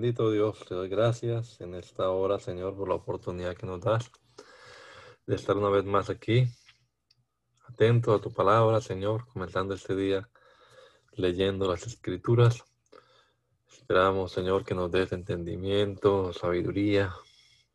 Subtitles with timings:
[0.00, 4.10] Bendito Dios, te doy gracias en esta hora, Señor, por la oportunidad que nos das
[5.26, 6.48] de estar una vez más aquí,
[7.68, 10.26] atento a tu palabra, Señor, comenzando este día
[11.12, 12.64] leyendo las escrituras.
[13.70, 17.14] Esperamos, Señor, que nos des entendimiento, sabiduría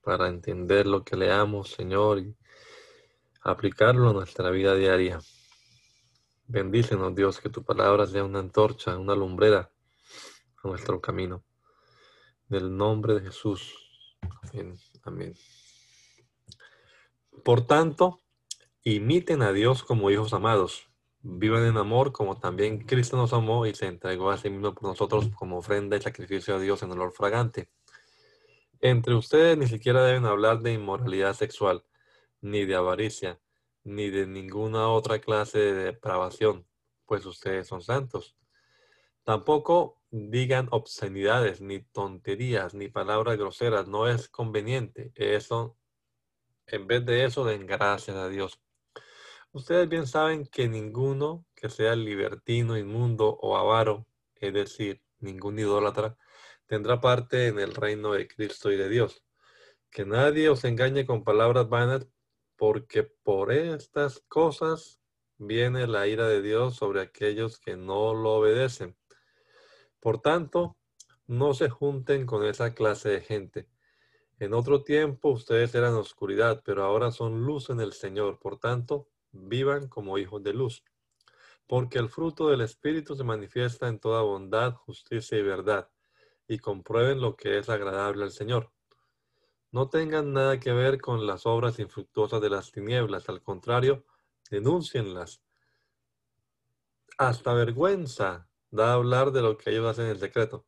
[0.01, 2.35] para entender lo que leamos, Señor, y
[3.41, 5.19] aplicarlo a nuestra vida diaria.
[6.47, 9.69] Bendícenos, Dios, que tu palabra sea una antorcha, una lumbrera
[10.63, 11.43] a nuestro camino.
[12.47, 13.73] Del nombre de Jesús.
[15.03, 15.33] Amén.
[17.43, 18.21] Por tanto,
[18.83, 20.89] imiten a Dios como hijos amados.
[21.21, 24.83] Vivan en amor como también Cristo nos amó y se entregó a sí mismo por
[24.83, 27.69] nosotros como ofrenda y sacrificio a Dios en olor fragante.
[28.79, 31.83] Entre ustedes ni siquiera deben hablar de inmoralidad sexual,
[32.41, 33.39] ni de avaricia,
[33.83, 36.67] ni de ninguna otra clase de depravación,
[37.07, 38.37] pues ustedes son santos.
[39.23, 43.87] Tampoco digan obscenidades, ni tonterías, ni palabras groseras.
[43.87, 45.11] No es conveniente.
[45.15, 45.77] Eso,
[46.67, 48.61] en vez de eso, den gracias a Dios.
[49.51, 56.17] Ustedes bien saben que ninguno que sea libertino, inmundo o avaro, es decir, ningún idólatra,
[56.65, 59.23] tendrá parte en el reino de Cristo y de Dios.
[59.91, 62.07] Que nadie os engañe con palabras vanas,
[62.55, 65.01] porque por estas cosas
[65.37, 68.95] viene la ira de Dios sobre aquellos que no lo obedecen.
[70.05, 70.77] Por tanto,
[71.25, 73.67] no se junten con esa clase de gente.
[74.37, 78.37] En otro tiempo ustedes eran oscuridad, pero ahora son luz en el Señor.
[78.37, 80.83] Por tanto, vivan como hijos de luz.
[81.65, 85.89] Porque el fruto del Espíritu se manifiesta en toda bondad, justicia y verdad,
[86.47, 88.71] y comprueben lo que es agradable al Señor.
[89.71, 94.05] No tengan nada que ver con las obras infructuosas de las tinieblas, al contrario,
[94.51, 95.41] denúncienlas.
[97.17, 100.65] Hasta vergüenza da a hablar de lo que ellos hacen en secreto.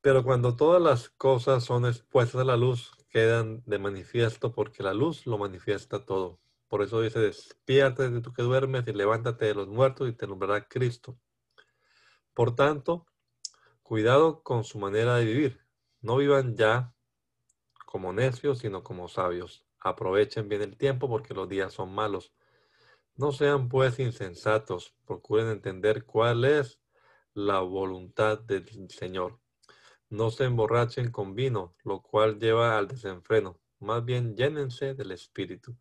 [0.00, 4.94] Pero cuando todas las cosas son expuestas a la luz, quedan de manifiesto porque la
[4.94, 6.40] luz lo manifiesta todo.
[6.68, 10.26] Por eso dice, despiértate de tú que duermes y levántate de los muertos y te
[10.26, 11.18] nombrará Cristo.
[12.34, 13.06] Por tanto,
[13.82, 15.66] cuidado con su manera de vivir.
[16.00, 16.94] No vivan ya
[17.86, 19.64] como necios, sino como sabios.
[19.80, 22.34] Aprovechen bien el tiempo porque los días son malos.
[23.18, 26.78] No sean pues insensatos, procuren entender cuál es
[27.32, 29.40] la voluntad del Señor.
[30.10, 33.58] No se emborrachen con vino, lo cual lleva al desenfreno.
[33.80, 35.78] Más bien llénense del Espíritu.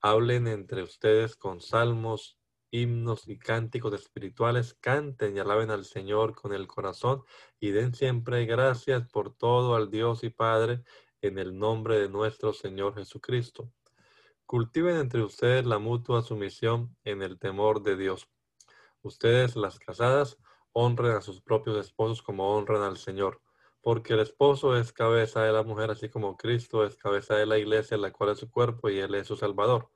[0.00, 2.38] Hablen entre ustedes con salmos,
[2.70, 4.72] himnos y cánticos espirituales.
[4.80, 7.22] Canten y alaben al Señor con el corazón
[7.58, 10.82] y den siempre gracias por todo al Dios y Padre
[11.20, 13.70] en el nombre de nuestro Señor Jesucristo
[14.50, 18.28] Cultiven entre ustedes la mutua sumisión en el temor de Dios.
[19.00, 20.38] Ustedes, las casadas,
[20.72, 23.40] honren a sus propios esposos como honran al Señor,
[23.80, 27.58] porque el esposo es cabeza de la mujer, así como Cristo es cabeza de la
[27.58, 29.92] iglesia, la cual es su cuerpo y Él es su Salvador.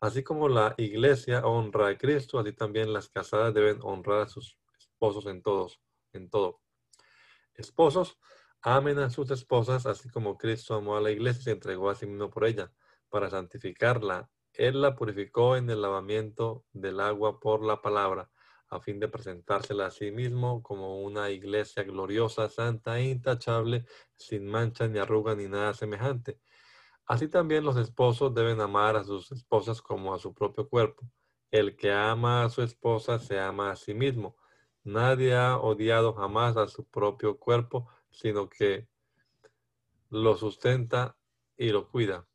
[0.00, 4.58] Así como la iglesia honra a Cristo, así también las casadas deben honrar a sus
[4.76, 5.80] esposos en todos,
[6.12, 6.60] en todo.
[7.54, 8.18] Esposos,
[8.62, 11.94] amen a sus esposas, así como Cristo amó a la iglesia y se entregó a
[11.94, 12.72] sí mismo por ella
[13.08, 14.30] para santificarla.
[14.52, 18.30] Él la purificó en el lavamiento del agua por la palabra,
[18.68, 23.84] a fin de presentársela a sí mismo como una iglesia gloriosa, santa e intachable,
[24.16, 26.40] sin mancha ni arruga ni nada semejante.
[27.04, 31.08] Así también los esposos deben amar a sus esposas como a su propio cuerpo.
[31.50, 34.36] El que ama a su esposa se ama a sí mismo.
[34.82, 38.88] Nadie ha odiado jamás a su propio cuerpo, sino que
[40.10, 41.16] lo sustenta
[41.56, 42.26] y lo cuida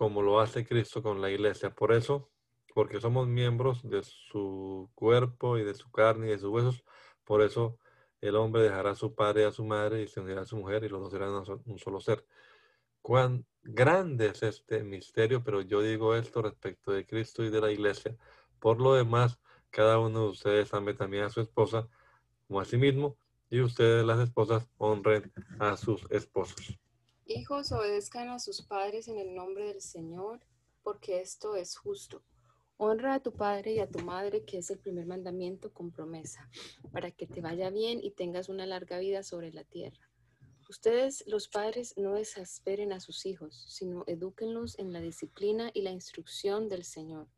[0.00, 1.74] como lo hace Cristo con la iglesia.
[1.74, 2.30] Por eso,
[2.74, 6.82] porque somos miembros de su cuerpo y de su carne y de sus huesos,
[7.22, 7.76] por eso
[8.22, 10.56] el hombre dejará a su padre y a su madre y se unirá a su
[10.56, 11.34] mujer y los dos serán
[11.66, 12.24] un solo ser.
[13.02, 17.70] Cuán grande es este misterio, pero yo digo esto respecto de Cristo y de la
[17.70, 18.16] iglesia.
[18.58, 19.38] Por lo demás,
[19.68, 21.86] cada uno de ustedes ame también a su esposa
[22.48, 23.18] como a sí mismo,
[23.50, 26.80] y ustedes las esposas honren a sus esposos.
[27.32, 30.40] Hijos, obedezcan a sus padres en el nombre del Señor,
[30.82, 32.24] porque esto es justo.
[32.76, 36.50] Honra a tu padre y a tu madre, que es el primer mandamiento con promesa,
[36.90, 40.10] para que te vaya bien y tengas una larga vida sobre la tierra.
[40.68, 45.92] Ustedes, los padres, no exasperen a sus hijos, sino edúquenlos en la disciplina y la
[45.92, 47.28] instrucción del Señor.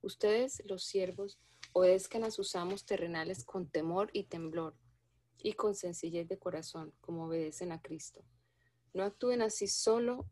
[0.00, 1.38] Ustedes, los siervos,
[1.74, 4.78] obedezcan a sus amos terrenales con temor y temblor,
[5.36, 8.24] y con sencillez de corazón, como obedecen a Cristo.
[8.96, 10.24] No actúen así solo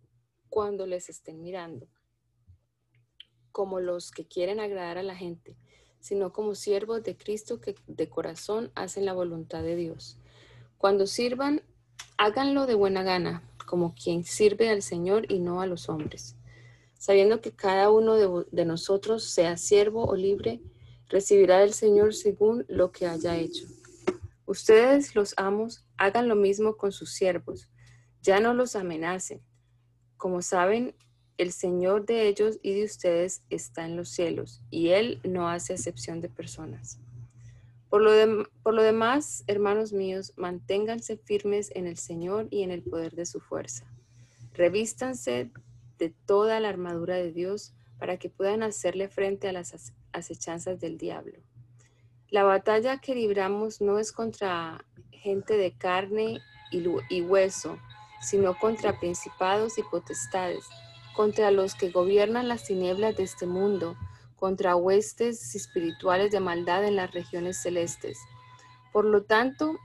[0.49, 1.87] cuando les estén mirando
[3.53, 5.55] como los que quieren agradar a la gente,
[6.01, 10.19] sino como siervos de Cristo que de corazón hacen la voluntad de Dios.
[10.79, 11.61] Cuando sirvan,
[12.17, 16.35] háganlo de buena gana, como quien sirve al Señor y no a los hombres,
[16.99, 20.63] sabiendo que cada uno de, nosotros, sea siervo o libre,
[21.09, 23.67] recibirá del Señor según lo que haya hecho.
[24.47, 27.69] Ustedes, los amos, hagan lo mismo con sus siervos,
[28.25, 29.41] ya no los amenacen.
[30.17, 30.95] Como saben,
[31.37, 35.75] el Señor de ellos y de ustedes está en los cielos, y Él no hace
[35.75, 36.99] excepción de personas.
[37.91, 42.83] Por lo, por lo demás, hermanos míos, manténganse firmes en el Señor y en el
[42.83, 43.85] poder de su fuerza.
[44.55, 45.51] Revístanse
[45.99, 50.97] de toda la armadura de Dios para que puedan hacerle frente a las acechanzas del
[50.97, 51.39] diablo.
[52.31, 56.41] La batalla que libramos no es contra gente de carne
[56.73, 57.79] y hueso,
[58.25, 60.65] sino contra principados y potestades
[61.15, 63.97] contra los que gobiernan las tinieblas de este mundo,
[64.37, 68.19] contra huestes espirituales de maldad en las regiones celestes.
[68.93, 69.79] Por lo tanto,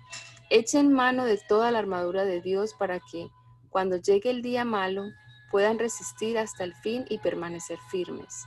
[0.49, 3.29] echen mano de toda la armadura de Dios para que,
[3.69, 5.03] cuando llegue el día malo,
[5.51, 8.45] puedan resistir hasta el fin y permanecer firmes.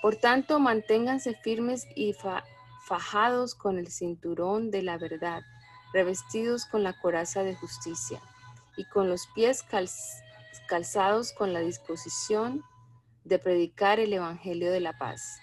[0.00, 2.14] Por tanto, manténganse firmes y
[2.86, 5.42] fajados con el cinturón de la verdad,
[5.92, 8.20] revestidos con la coraza de justicia
[8.80, 9.62] y con los pies
[10.66, 12.64] calzados con la disposición
[13.24, 15.38] de predicar el Evangelio de la paz.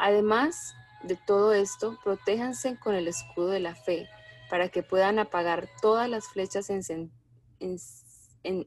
[0.00, 0.74] Además
[1.04, 4.08] de todo esto, protéjanse con el escudo de la fe
[4.50, 6.72] para que puedan apagar todas las flechas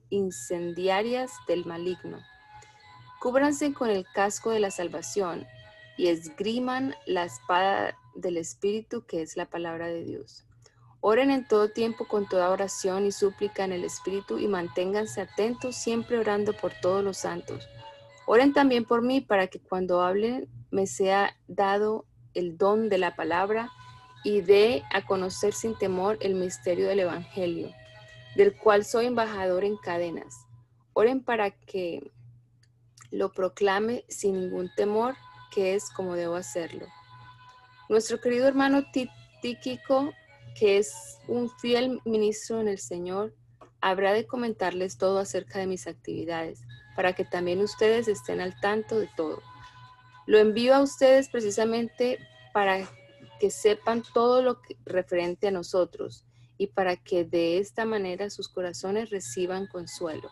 [0.09, 2.19] incendiarias del maligno.
[3.19, 5.45] Cúbranse con el casco de la salvación
[5.97, 10.45] y esgriman la espada del Espíritu que es la palabra de Dios.
[11.07, 15.75] Oren en todo tiempo con toda oración y súplica en el Espíritu y manténganse atentos
[15.75, 17.69] siempre orando por todos los santos.
[18.25, 23.15] Oren también por mí para que cuando hablen me sea dado el don de la
[23.15, 23.69] palabra
[24.23, 27.71] y dé a conocer sin temor el misterio del Evangelio,
[28.35, 30.47] del cual soy embajador en cadenas.
[30.93, 32.11] Oren para que
[33.11, 35.13] lo proclame sin ningún temor,
[35.51, 36.87] que es como debo hacerlo.
[37.89, 38.85] Nuestro querido hermano
[39.43, 40.11] Tíquico
[40.55, 43.35] que es un fiel ministro en el Señor,
[43.81, 46.61] habrá de comentarles todo acerca de mis actividades,
[46.95, 49.43] para que también ustedes estén al tanto de todo.
[50.25, 52.17] Lo envío a ustedes precisamente
[52.53, 52.89] para
[53.39, 56.25] que sepan todo lo que, referente a nosotros
[56.57, 60.29] y para que de esta manera sus corazones reciban consuelo.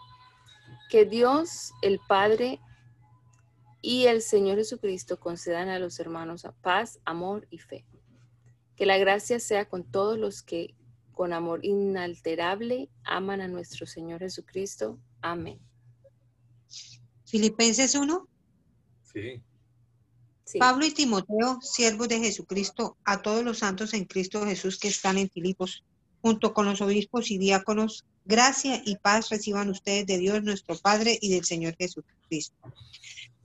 [0.89, 2.59] Que Dios, el Padre
[3.81, 7.85] y el Señor Jesucristo concedan a los hermanos paz, amor y fe.
[8.75, 10.75] Que la gracia sea con todos los que
[11.13, 14.99] con amor inalterable aman a nuestro Señor Jesucristo.
[15.21, 15.59] Amén.
[17.25, 18.27] Filipenses 1.
[19.13, 19.41] Sí.
[20.59, 25.17] Pablo y Timoteo, siervos de Jesucristo, a todos los santos en Cristo Jesús que están
[25.17, 25.83] en Filipos,
[26.21, 31.17] junto con los obispos y diáconos, gracia y paz reciban ustedes de Dios nuestro Padre
[31.21, 32.55] y del Señor Jesucristo.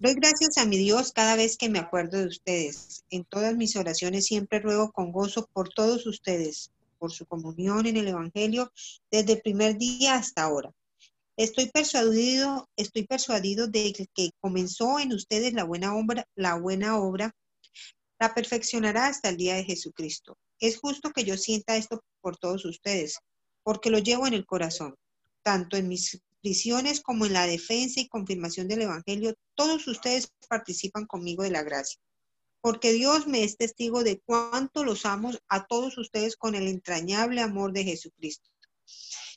[0.00, 3.04] Doy gracias a mi Dios cada vez que me acuerdo de ustedes.
[3.10, 7.96] En todas mis oraciones siempre ruego con gozo por todos ustedes, por su comunión en
[7.96, 8.72] el Evangelio
[9.10, 10.70] desde el primer día hasta ahora.
[11.36, 17.34] Estoy persuadido, estoy persuadido de que comenzó en ustedes la buena obra, la buena obra,
[18.20, 20.38] la perfeccionará hasta el día de Jesucristo.
[20.60, 23.18] Es justo que yo sienta esto por todos ustedes,
[23.64, 24.94] porque lo llevo en el corazón,
[25.42, 31.06] tanto en mis prisiones como en la defensa y confirmación del Evangelio, todos ustedes participan
[31.06, 32.00] conmigo de la gracia.
[32.60, 37.40] Porque Dios me es testigo de cuánto los amo a todos ustedes con el entrañable
[37.40, 38.48] amor de Jesucristo.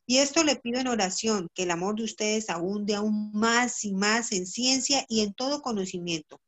[0.07, 3.93] Y esto le pido en oración, que el amor de ustedes abunde aún más y
[3.93, 6.41] más en ciencia y en todo conocimiento,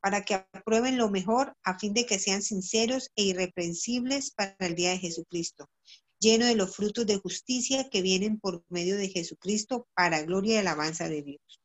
[0.00, 4.74] para que aprueben lo mejor a fin de que sean sinceros e irreprensibles para el
[4.74, 5.68] día de Jesucristo,
[6.20, 10.58] lleno de los frutos de justicia que vienen por medio de Jesucristo para gloria y
[10.58, 11.60] alabanza de Dios.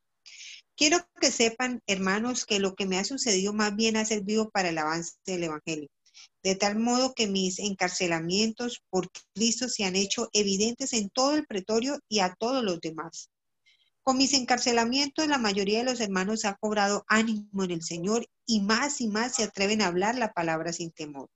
[0.78, 4.70] Quiero que sepan, hermanos, que lo que me ha sucedido más bien ha servido para
[4.70, 5.90] el avance del Evangelio,
[6.44, 11.46] de tal modo que mis encarcelamientos por Cristo se han hecho evidentes en todo el
[11.46, 13.30] pretorio y a todos los demás.
[14.04, 18.62] Con mis encarcelamientos, la mayoría de los hermanos ha cobrado ánimo en el Señor y
[18.62, 21.30] más y más se atreven a hablar la palabra sin temor.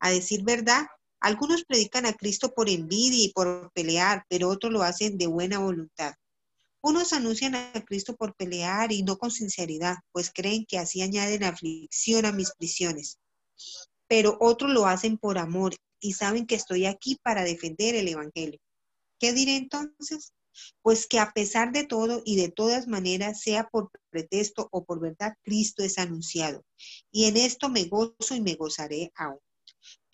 [0.00, 0.86] A decir verdad,
[1.20, 5.58] algunos predican a Cristo por envidia y por pelear, pero otros lo hacen de buena
[5.58, 6.14] voluntad.
[6.82, 11.42] Unos anuncian a Cristo por pelear y no con sinceridad, pues creen que así añaden
[11.42, 13.18] aflicción a mis prisiones.
[14.08, 18.60] Pero otros lo hacen por amor y saben que estoy aquí para defender el Evangelio.
[19.18, 20.32] ¿Qué diré entonces?
[20.82, 25.00] Pues que a pesar de todo y de todas maneras, sea por pretexto o por
[25.00, 26.64] verdad, Cristo es anunciado.
[27.10, 29.40] Y en esto me gozo y me gozaré aún.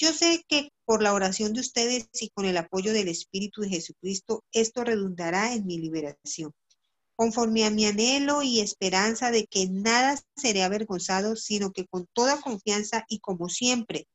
[0.02, 3.68] Yo sé que por la oración de ustedes y con el apoyo del Espíritu de
[3.68, 6.50] Jesucristo, esto redundará en mi liberación
[7.14, 12.40] conforme a mi anhelo y esperanza de que nada seré avergonzado, sino que con toda
[12.40, 14.08] confianza y como siempre,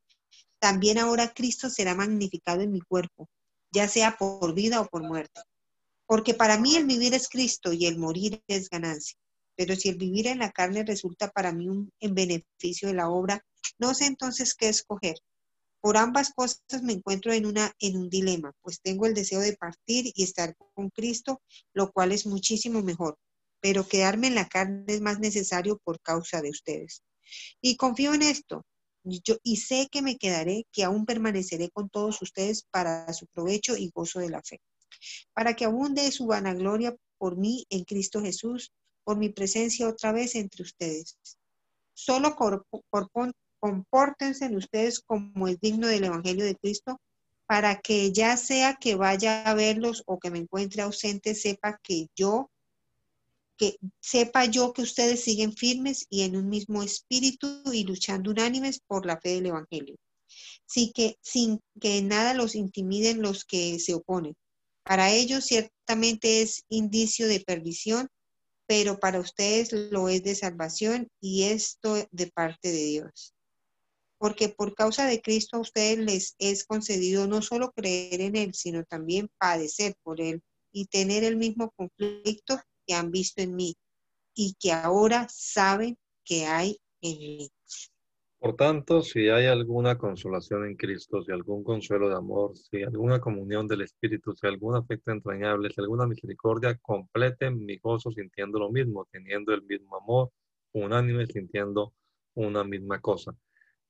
[0.59, 3.29] también ahora Cristo será magnificado en mi cuerpo,
[3.71, 5.39] ya sea por vida o por muerte.
[6.05, 9.17] Porque para mí el vivir es Cristo y el morir es ganancia.
[9.55, 13.09] Pero si el vivir en la carne resulta para mí un en beneficio de la
[13.09, 13.41] obra,
[13.79, 15.15] no sé entonces qué escoger
[15.87, 19.55] por ambas cosas me encuentro en, una, en un dilema, pues tengo el deseo de
[19.55, 21.41] partir y estar con Cristo,
[21.73, 23.17] lo cual es muchísimo mejor,
[23.61, 27.03] pero quedarme en la carne es más necesario por causa de ustedes.
[27.61, 28.65] Y confío en esto,
[29.05, 33.77] yo, y sé que me quedaré, que aún permaneceré con todos ustedes para su provecho
[33.77, 34.59] y gozo de la fe,
[35.31, 38.73] para que abunde su vanagloria por mí en Cristo Jesús,
[39.05, 41.17] por mi presencia otra vez entre ustedes.
[41.93, 43.09] Solo por, por,
[43.59, 46.99] compórtense en ustedes como es digno del Evangelio de Cristo,
[47.47, 52.07] para que ya sea que vaya a verlos o que me encuentre ausente, sepa que
[52.15, 52.51] yo,
[53.57, 58.81] que sepa yo que ustedes siguen firmes y en un mismo espíritu y luchando unánimes
[58.85, 59.95] por la fe del Evangelio.
[60.65, 64.35] Sí que, sin que nada los intimiden los que se oponen.
[64.83, 68.09] Para ellos ciertamente es indicio de perdición,
[68.67, 73.33] pero para ustedes lo es de salvación y esto de parte de Dios
[74.17, 78.53] porque por causa de Cristo a ustedes les es concedido no solo creer en Él,
[78.53, 83.75] sino también padecer por Él y tener el mismo conflicto que han visto en mí
[84.35, 87.49] y que ahora saben que hay en mí.
[88.39, 93.19] Por tanto, si hay alguna consolación en Cristo, si algún consuelo de amor, si alguna
[93.19, 98.71] comunión del Espíritu, si algún afecto entrañable, si alguna misericordia, completen mi gozo sintiendo lo
[98.71, 100.31] mismo, teniendo el mismo amor,
[100.71, 101.93] unánime, sintiendo
[102.35, 103.35] una misma cosa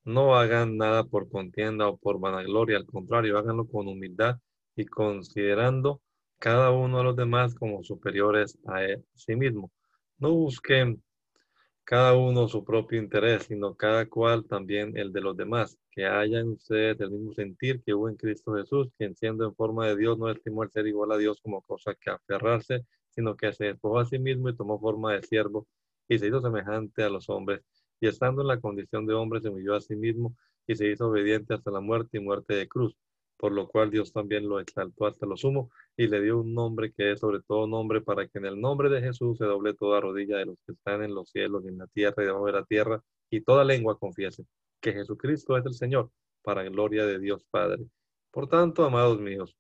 [0.08, 4.40] no hagan nada por contienda o por vanagloria, al contrario, háganlo con humildad
[4.76, 6.02] y considerando
[6.40, 8.80] cada uno de los demás como superiores a
[9.16, 9.70] sí mismo.
[10.18, 11.04] No busquen
[11.84, 15.78] cada uno su propio interés, sino cada cual también el de los demás.
[15.92, 19.88] Que hayan ustedes el mismo sentir que hubo en Cristo Jesús, quien siendo en forma
[19.88, 23.52] de Dios no estimó el ser igual a Dios como cosa que aferrarse, sino que
[23.52, 25.68] se despojó a sí mismo y tomó forma de siervo
[26.08, 27.62] y se hizo semejante a los hombres
[28.00, 30.36] y estando en la condición de hombre se humilló a sí mismo
[30.68, 32.96] y se hizo obediente hasta la muerte y muerte de cruz,
[33.38, 36.92] por lo cual Dios también lo exaltó hasta lo sumo y le dio un nombre
[36.92, 40.02] que es sobre todo nombre para que en el nombre de Jesús se doble toda
[40.02, 42.52] rodilla de los que están en los cielos y en la tierra y debajo de
[42.52, 44.46] la tierra y toda lengua confiese
[44.82, 46.12] que Jesucristo es el Señor
[46.44, 47.86] para gloria de Dios Padre.
[48.32, 49.56] Por tanto, amados míos,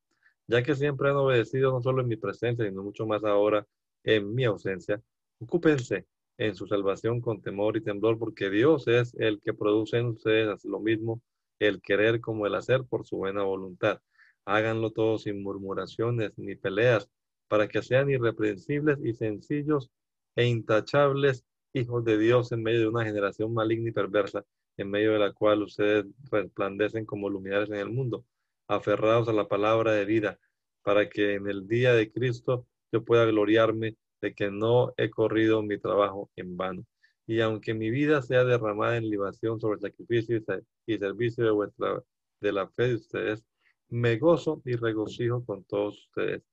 [0.48, 3.66] ya que siempre han obedecido no solo en mi presencia, sino mucho más ahora
[4.04, 5.02] en mi ausencia,
[5.40, 6.06] ocúpense
[6.38, 10.64] en su salvación con temor y temblor, porque Dios es el que produce en ustedes
[10.66, 11.22] lo mismo,
[11.60, 14.02] el querer como el hacer por su buena voluntad.
[14.46, 17.10] Háganlo todo sin murmuraciones ni peleas,
[17.48, 19.90] para que sean irreprensibles y sencillos
[20.36, 24.46] e intachables hijos de Dios en medio de una generación maligna y perversa,
[24.78, 28.26] en medio de la cual ustedes resplandecen como luminares en el mundo,
[28.68, 30.40] aferrados a la palabra de vida,
[30.84, 35.62] para que en el día de Cristo yo pueda gloriarme de que no he corrido
[35.62, 36.86] mi trabajo en vano.
[37.26, 40.42] Y aunque mi vida sea derramada en libación sobre sacrificio
[40.86, 42.04] y servicio de, vuestra,
[42.40, 43.46] de la fe de ustedes,
[43.90, 46.44] me gozo y regocijo con todos ustedes.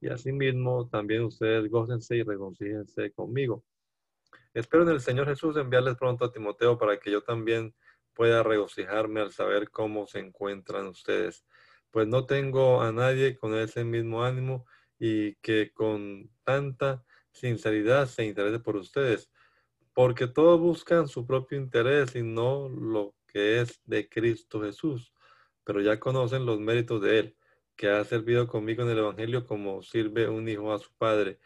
[0.00, 3.64] Y asimismo también ustedes gócense y regocíjense conmigo.
[4.54, 7.74] Espero en el Señor Jesús enviarles pronto a Timoteo para que yo también
[8.14, 11.44] pueda regocijarme al saber cómo se encuentran ustedes.
[11.90, 14.66] Pues no tengo a nadie con ese mismo ánimo
[14.98, 17.04] y que con tanta
[17.38, 19.30] sinceridad se interese por ustedes,
[19.94, 25.12] porque todos buscan su propio interés y no lo que es de Cristo Jesús,
[25.64, 27.36] pero ya conocen los méritos de Él,
[27.76, 31.38] que ha servido conmigo en el Evangelio como sirve un hijo a su padre.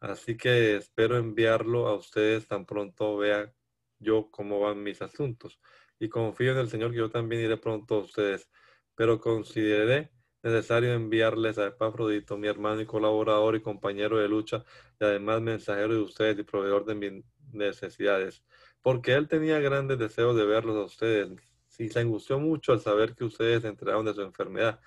[0.00, 3.52] Así que espero enviarlo a ustedes tan pronto vea
[3.98, 5.60] yo cómo van mis asuntos.
[5.98, 8.48] Y confío en el Señor que yo también iré pronto a ustedes.
[8.94, 14.64] Pero consideré necesario enviarles a Epafrodito, mi hermano y colaborador y compañero de lucha,
[15.00, 18.42] y además mensajero de ustedes y proveedor de mis necesidades,
[18.82, 21.30] porque él tenía grandes deseos de verlos a ustedes,
[21.78, 24.80] y se angustió mucho al saber que ustedes se enteraron de su enfermedad.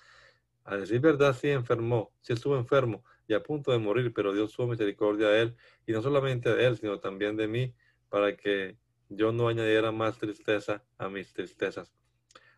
[0.65, 4.53] A decir verdad, sí enfermó, sí estuvo enfermo y a punto de morir, pero Dios
[4.53, 5.55] tuvo misericordia de él,
[5.85, 7.73] y no solamente de él, sino también de mí,
[8.09, 8.77] para que
[9.07, 12.00] yo no añadiera más tristeza a mis tristezas.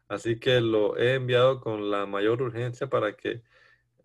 [0.08, 3.42] Así que lo he enviado con la mayor urgencia para que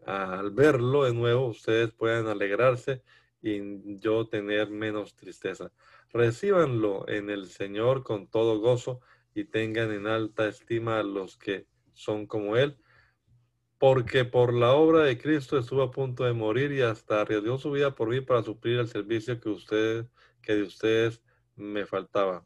[0.06, 3.02] al verlo de nuevo ustedes puedan alegrarse
[3.42, 5.70] y yo tener menos tristeza.
[6.12, 9.00] Recíbanlo en el Señor con todo gozo
[9.34, 12.78] y tengan en alta estima a los que son como Él,
[13.78, 17.70] porque por la obra de Cristo estuvo a punto de morir y hasta arriesgó su
[17.70, 20.06] vida por mí para suplir el servicio que ustedes,
[20.42, 21.22] que de ustedes
[21.54, 22.44] me faltaba.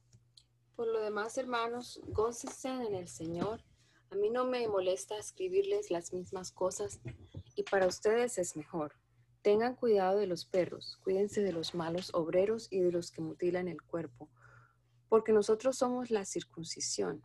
[0.77, 3.63] Por lo demás, hermanos, gócense en el Señor.
[4.11, 6.99] A mí no me molesta escribirles las mismas cosas
[7.55, 8.95] y para ustedes es mejor.
[9.43, 13.69] Tengan cuidado de los perros, cuídense de los malos obreros y de los que mutilan
[13.69, 14.31] el cuerpo,
[15.09, 17.23] porque nosotros somos la circuncisión,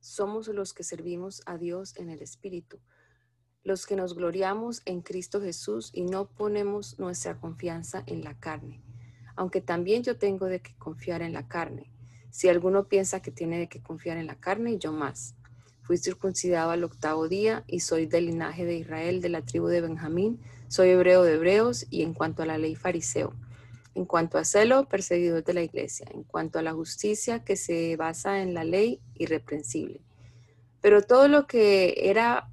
[0.00, 2.80] somos los que servimos a Dios en el Espíritu,
[3.62, 8.82] los que nos gloriamos en Cristo Jesús y no ponemos nuestra confianza en la carne,
[9.36, 11.92] aunque también yo tengo de que confiar en la carne
[12.30, 15.34] si alguno piensa que tiene de que confiar en la carne, yo más.
[15.82, 19.80] Fui circuncidado al octavo día y soy del linaje de Israel, de la tribu de
[19.80, 20.38] Benjamín.
[20.68, 23.32] Soy hebreo de hebreos y en cuanto a la ley fariseo.
[23.94, 26.06] En cuanto a celo, perseguidor de la iglesia.
[26.12, 30.02] En cuanto a la justicia que se basa en la ley, irreprensible.
[30.82, 32.50] Pero todo lo que era,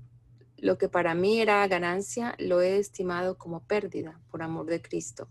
[0.58, 5.28] lo que para mí era ganancia, lo he estimado como pérdida por amor de Cristo.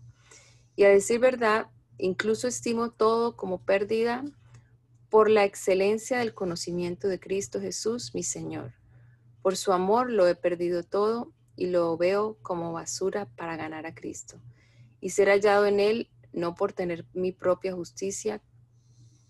[0.75, 4.23] Y a decir verdad, Incluso estimo todo como pérdida
[5.09, 8.73] por la excelencia del conocimiento de Cristo Jesús, mi Señor.
[9.41, 13.95] Por su amor lo he perdido todo y lo veo como basura para ganar a
[13.95, 14.41] Cristo
[14.99, 18.41] y ser hallado en Él no por tener mi propia justicia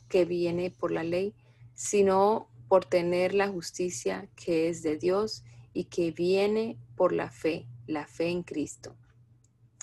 [0.09, 1.35] que viene por la ley,
[1.75, 7.67] sino por tener la justicia que es de Dios y que viene por la fe,
[7.85, 8.95] la fe en Cristo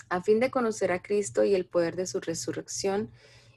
[0.09, 3.11] a fin de conocer a Cristo y el poder de su resurrección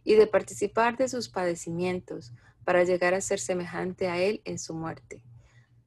[0.04, 4.74] y de participar de sus padecimientos para llegar a ser semejante a Él en su
[4.74, 5.21] muerte,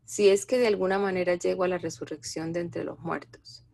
[0.05, 3.65] si es que de alguna manera llego a la resurrección de entre los muertos.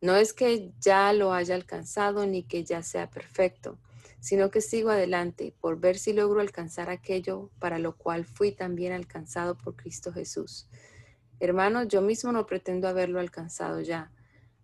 [0.00, 3.78] No es que ya lo haya alcanzado ni que ya sea perfecto,
[4.20, 8.92] sino que sigo adelante por ver si logro alcanzar aquello para lo cual fui también
[8.92, 10.68] alcanzado por Cristo Jesús.
[11.40, 14.12] Hermanos, yo mismo no pretendo haberlo alcanzado ya,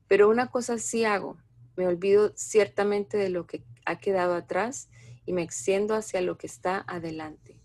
[0.09, 1.39] pero una cosa sí hago
[1.81, 4.91] me olvido ciertamente de lo que ha quedado atrás
[5.25, 7.59] y me extiendo hacia lo que está adelante.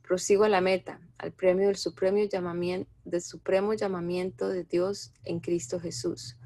[0.00, 5.40] Prosigo a la meta, al premio del supremo llamamiento, del supremo llamamiento de Dios en
[5.40, 6.38] Cristo Jesús.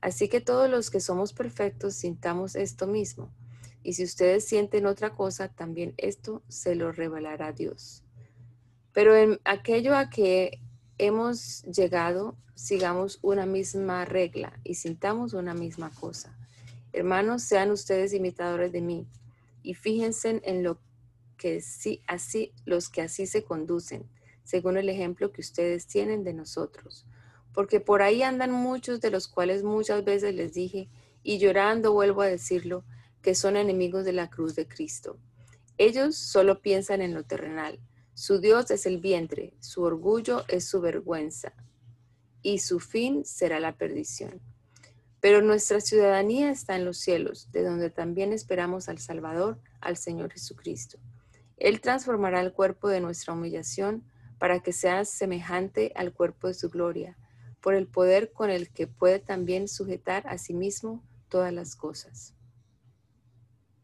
[0.00, 3.30] Así que todos los que somos perfectos sintamos esto mismo.
[3.82, 8.02] Y si ustedes sienten otra cosa, también esto se lo revelará Dios.
[8.94, 10.62] Pero en aquello a que
[10.96, 16.38] hemos llegado, sigamos una misma regla y sintamos una misma cosa.
[16.92, 19.06] Hermanos, sean ustedes imitadores de mí
[19.62, 20.78] y fíjense en lo
[21.36, 24.08] que sí, así, los que así se conducen,
[24.44, 27.06] según el ejemplo que ustedes tienen de nosotros.
[27.52, 30.88] Porque por ahí andan muchos de los cuales muchas veces les dije,
[31.22, 32.84] y llorando vuelvo a decirlo,
[33.22, 35.16] que son enemigos de la cruz de Cristo.
[35.78, 37.78] Ellos solo piensan en lo terrenal.
[38.14, 41.54] Su Dios es el vientre, su orgullo es su vergüenza,
[42.42, 44.40] y su fin será la perdición.
[45.22, 50.32] Pero nuestra ciudadanía está en los cielos, de donde también esperamos al Salvador, al Señor
[50.32, 50.98] Jesucristo.
[51.56, 54.02] Él transformará el cuerpo de nuestra humillación
[54.38, 57.16] para que sea semejante al cuerpo de su gloria,
[57.60, 62.34] por el poder con el que puede también sujetar a sí mismo todas las cosas.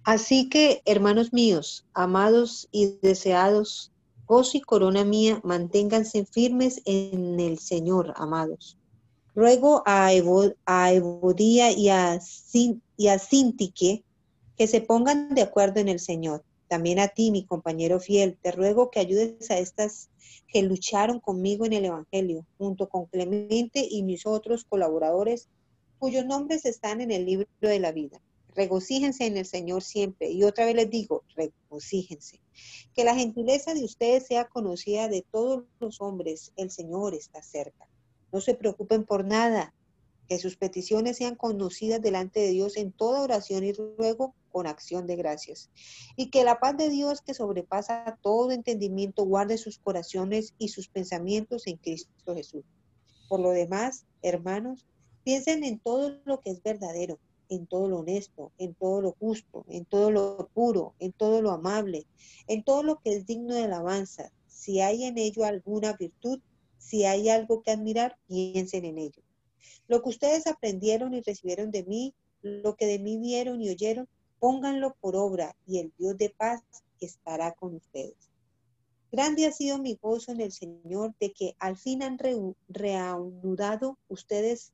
[0.02, 3.92] Así que, hermanos míos, amados y deseados,
[4.26, 8.77] gozo y corona mía, manténganse firmes en el Señor, amados.
[9.38, 14.02] Ruego a, Evodía y a, Sintique
[14.56, 16.42] que se pongan de acuerdo en el Señor.
[16.66, 20.10] También a ti, mi compañero fiel, te ruego que ayudes a estas
[20.48, 25.46] que lucharon conmigo en el Evangelio, junto con Clemente y mis otros colaboradores,
[26.00, 28.20] cuyos nombres están en el libro de la vida.
[28.56, 30.32] Regocíjense en el Señor siempre.
[30.32, 32.40] Y otra vez les digo, regocíjense.
[32.92, 36.50] Que la gentileza de ustedes sea conocida de todos los hombres.
[36.56, 37.86] El Señor está cerca.
[38.32, 39.74] No se preocupen por nada,
[40.28, 45.06] que sus peticiones sean conocidas delante de Dios en toda oración y ruego con acción
[45.06, 45.70] de gracias.
[46.16, 50.88] Y que la paz de Dios que sobrepasa todo entendimiento guarde sus corazones y sus
[50.88, 52.64] pensamientos en Cristo Jesús.
[53.28, 54.86] Por lo demás, hermanos,
[55.24, 59.64] piensen en todo lo que es verdadero, en todo lo honesto, en todo lo justo,
[59.68, 62.06] en todo lo puro, en todo lo amable,
[62.46, 64.30] en todo lo que es digno de alabanza.
[64.46, 66.40] Si hay en ello alguna virtud,
[66.88, 69.22] si hay algo que admirar, piensen en ello.
[69.88, 74.08] Lo que ustedes aprendieron y recibieron de mí, lo que de mí vieron y oyeron,
[74.38, 76.62] pónganlo por obra y el Dios de paz
[77.00, 78.30] estará con ustedes.
[79.12, 82.18] Grande ha sido mi gozo en el Señor de que al fin han
[82.68, 84.72] reanudado ustedes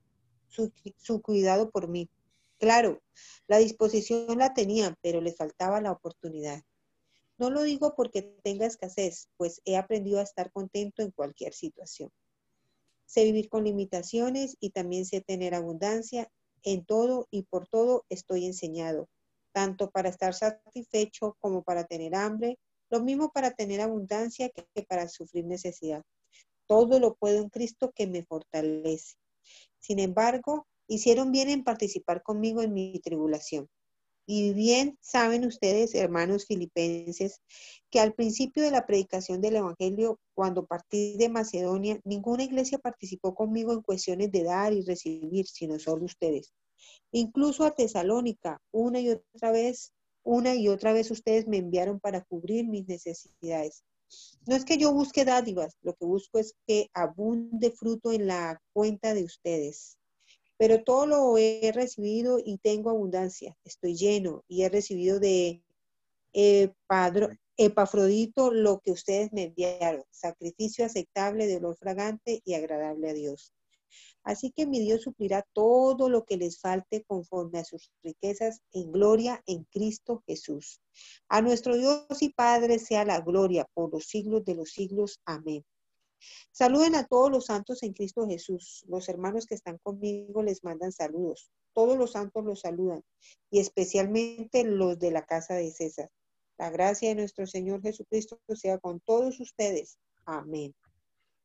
[0.49, 2.09] su, cuidado por mí.
[2.59, 3.03] Claro,
[3.49, 6.63] la disposición la tenían, pero les faltaba la oportunidad.
[7.37, 12.11] No lo digo porque tenga escasez, pues he aprendido a estar contento en cualquier situación.
[13.07, 16.31] Sé vivir con limitaciones y también sé tener abundancia.
[16.63, 19.09] En todo y por todo estoy enseñado,
[19.53, 25.09] tanto para estar satisfecho como para tener hambre, lo mismo para tener abundancia que para
[25.09, 26.03] sufrir necesidad.
[26.67, 29.17] Todo lo puedo en Cristo que me fortalece.
[29.79, 33.69] Sin embargo, hicieron bien en participar conmigo en mi tribulación.
[34.27, 37.43] Y bien saben ustedes, hermanos filipenses,
[37.91, 43.35] que al principio de la predicación del Evangelio, cuando partí de Macedonia, ninguna iglesia participó
[43.35, 46.55] conmigo en cuestiones de dar y recibir, sino solo ustedes.
[47.13, 52.25] Incluso a Tesalónica, una y otra vez, una y otra vez ustedes me enviaron para
[52.25, 53.85] cubrir mis necesidades.
[54.47, 58.61] No es que yo busque dádivas, lo que busco es que abunde fruto en la
[58.73, 59.99] cuenta de ustedes
[60.65, 63.55] pero todo lo he recibido y tengo abundancia.
[63.67, 65.63] Estoy lleno y he recibido de
[67.59, 73.53] Epafrodito lo que ustedes me enviaron, sacrificio aceptable de olor fragante y agradable a Dios.
[74.23, 78.91] Así que mi Dios suplirá todo lo que les falte conforme a sus riquezas en
[78.91, 80.81] gloria en Cristo Jesús.
[81.29, 85.21] A nuestro Dios y Padre sea la gloria por los siglos de los siglos.
[85.27, 85.63] Amén.
[86.53, 88.85] Saluden a todos los santos en Cristo Jesús.
[88.89, 91.51] Los hermanos que están conmigo les mandan saludos.
[91.73, 93.03] Todos los santos los saludan
[93.51, 96.11] y especialmente los de la casa de César.
[96.59, 99.99] La gracia de nuestro Señor Jesucristo sea con todos ustedes.
[100.25, 100.75] Amén.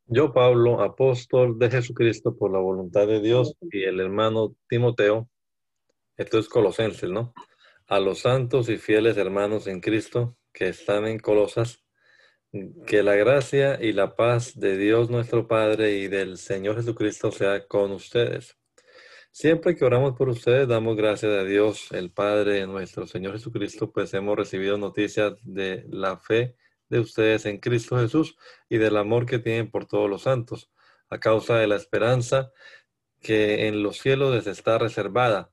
[0.05, 5.29] Yo, Pablo, apóstol de Jesucristo por la voluntad de Dios y el hermano Timoteo,
[6.17, 7.33] esto es Colosenses, ¿no?
[7.87, 11.83] A los santos y fieles hermanos en Cristo que están en Colosas,
[12.51, 17.67] que la gracia y la paz de Dios nuestro Padre y del Señor Jesucristo sea
[17.67, 18.57] con ustedes.
[19.31, 24.13] Siempre que oramos por ustedes, damos gracias a Dios, el Padre nuestro Señor Jesucristo, pues
[24.15, 26.55] hemos recibido noticias de la fe
[26.89, 28.35] de ustedes en Cristo Jesús
[28.67, 30.71] y del amor que tienen por todos los santos,
[31.09, 32.51] a causa de la esperanza
[33.21, 35.51] que en los cielos les está reservada.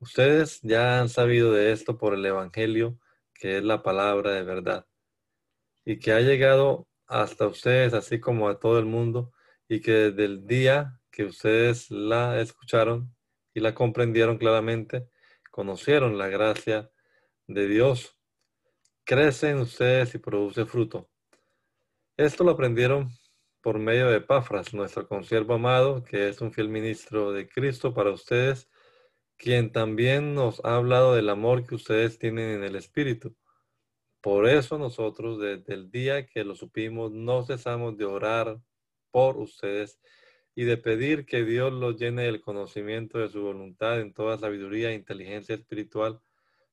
[0.00, 2.98] Ustedes ya han sabido de esto por el Evangelio,
[3.34, 4.87] que es la palabra de verdad
[5.88, 9.32] y que ha llegado hasta ustedes, así como a todo el mundo,
[9.70, 13.16] y que desde el día que ustedes la escucharon
[13.54, 15.08] y la comprendieron claramente,
[15.50, 16.90] conocieron la gracia
[17.46, 18.18] de Dios,
[19.04, 21.08] crece en ustedes y produce fruto.
[22.18, 23.08] Esto lo aprendieron
[23.62, 28.10] por medio de Epafras, nuestro consiervo amado, que es un fiel ministro de Cristo para
[28.10, 28.68] ustedes,
[29.38, 33.34] quien también nos ha hablado del amor que ustedes tienen en el Espíritu
[34.28, 38.60] por eso nosotros desde el día que lo supimos no cesamos de orar
[39.10, 39.98] por ustedes
[40.54, 44.90] y de pedir que Dios los llene del conocimiento de su voluntad en toda sabiduría
[44.90, 46.20] e inteligencia espiritual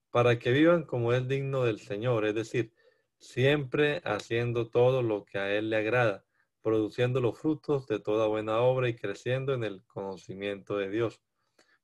[0.09, 2.73] para que vivan como es digno del Señor, es decir,
[3.19, 6.25] siempre haciendo todo lo que a Él le agrada,
[6.61, 11.21] produciendo los frutos de toda buena obra y creciendo en el conocimiento de Dios.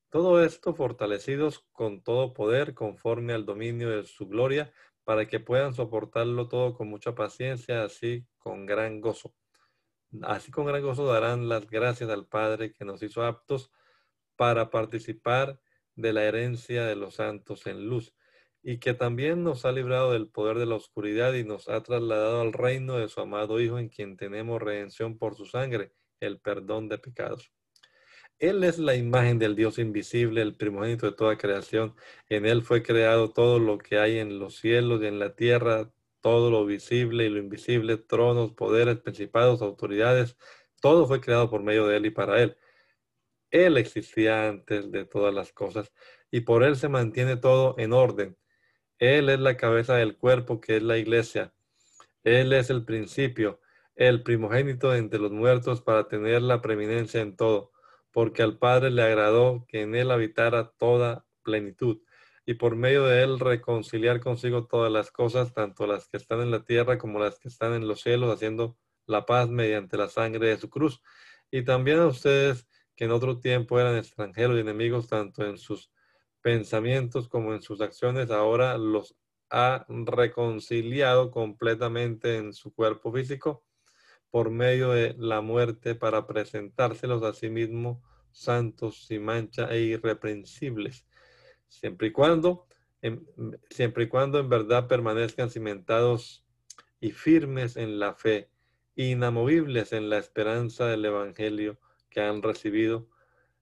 [0.10, 4.73] Todo esto fortalecidos con todo poder conforme al dominio de su gloria
[5.04, 9.34] para que puedan soportarlo todo con mucha paciencia, así con gran gozo.
[10.24, 13.72] Así con gran gozo darán las gracias al Padre que nos hizo aptos
[14.36, 15.60] para participar
[15.96, 18.14] de la herencia de los santos en luz
[18.64, 22.42] y que también nos ha librado del poder de la oscuridad y nos ha trasladado
[22.42, 26.88] al reino de su amado Hijo en quien tenemos redención por su sangre, el perdón
[26.88, 27.52] de pecados.
[28.41, 31.93] Él es la imagen del Dios invisible, el primogénito de toda creación.
[32.27, 35.91] En Él fue creado todo lo que hay en los cielos y en la tierra,
[36.21, 40.38] todo lo visible y lo invisible, tronos, poderes, principados, autoridades.
[40.82, 42.58] Todo fue creado por medio de Él y para Él.
[43.51, 45.91] Él existía antes de todas las cosas
[46.32, 48.38] y por Él se mantiene todo en orden.
[48.97, 51.54] Él es la cabeza del cuerpo que es la iglesia.
[52.23, 53.60] Él es el principio,
[53.95, 57.71] el primogénito entre los muertos para tener la preeminencia en todo
[58.12, 62.02] porque al Padre le agradó que en él habitara toda plenitud,
[62.45, 66.52] y por medio de él reconciliar consigo todas las cosas, tanto las que están en
[66.52, 70.47] la tierra como las que están en los cielos, haciendo la paz mediante la sangre
[70.47, 71.02] de su cruz.
[71.52, 75.91] Y también a ustedes que en otro tiempo eran extranjeros y enemigos tanto en sus
[76.41, 79.15] pensamientos como en sus acciones, ahora los
[79.50, 83.65] ha reconciliado completamente en su cuerpo físico
[84.32, 91.06] por medio de la muerte para presentárselos a sí mismo santos, sin mancha e irreprensibles,
[91.67, 92.65] siempre y cuando,
[93.02, 93.28] en,
[93.70, 96.46] siempre y cuando en verdad permanezcan cimentados
[97.02, 98.50] y firmes en la fe,
[98.96, 103.10] inamovibles en la esperanza del Evangelio que han recibido,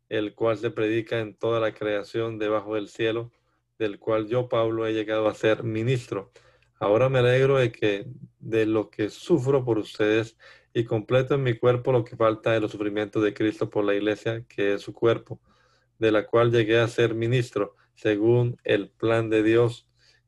[0.09, 3.31] el cual se predica en toda la creación debajo del cielo,
[3.77, 6.31] del cual yo, Pablo, he llegado a ser ministro.
[6.79, 8.07] Ahora me alegro de que
[8.39, 10.37] de lo que sufro por ustedes
[10.73, 13.95] y completo en mi cuerpo lo que falta de los sufrimientos de Cristo por la
[13.95, 15.39] iglesia, que es su cuerpo,
[15.97, 19.87] de la cual llegué a ser ministro, según el plan de Dios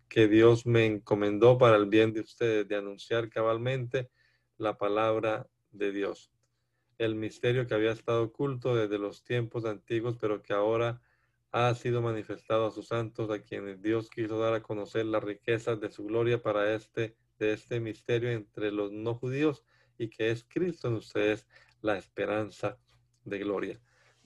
[0.09, 4.09] que Dios me encomendó para el bien de ustedes, de anunciar cabalmente
[4.57, 6.33] la palabra de Dios.
[6.97, 11.01] El misterio que había estado oculto desde los tiempos antiguos, pero que ahora
[11.53, 15.79] ha sido manifestado a sus santos, a quienes Dios quiso dar a conocer las riquezas
[15.79, 19.63] de su gloria para este, de este misterio entre los no judíos
[20.01, 21.45] y que es Cristo en ustedes
[21.81, 22.77] la esperanza
[23.23, 23.79] de gloria.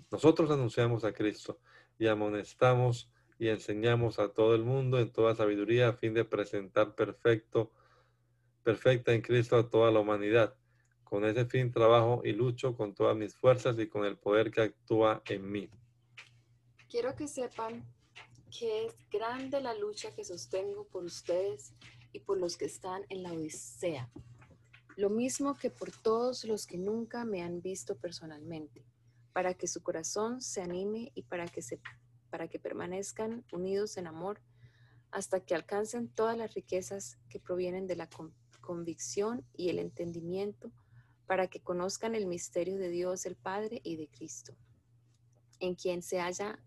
[0.09, 1.59] Nosotros anunciamos a Cristo
[1.99, 6.95] y amonestamos y enseñamos a todo el mundo en toda sabiduría a fin de presentar
[6.95, 7.73] perfecto,
[8.63, 10.55] perfecta en Cristo a toda la humanidad.
[11.03, 14.61] Con ese fin trabajo y lucho con todas mis fuerzas y con el poder que
[14.61, 15.69] actúa en mí.
[16.89, 17.85] Quiero que sepan
[18.57, 21.73] que es grande la lucha que sostengo por ustedes
[22.13, 24.09] y por los que están en la Odisea
[24.97, 28.85] lo mismo que por todos los que nunca me han visto personalmente,
[29.33, 31.81] para que su corazón se anime y para que, se,
[32.29, 34.39] para que permanezcan unidos en amor
[35.11, 38.09] hasta que alcancen todas las riquezas que provienen de la
[38.61, 40.71] convicción y el entendimiento,
[41.25, 44.55] para que conozcan el misterio de Dios el Padre y de Cristo,
[45.59, 46.59] en quien se, haya,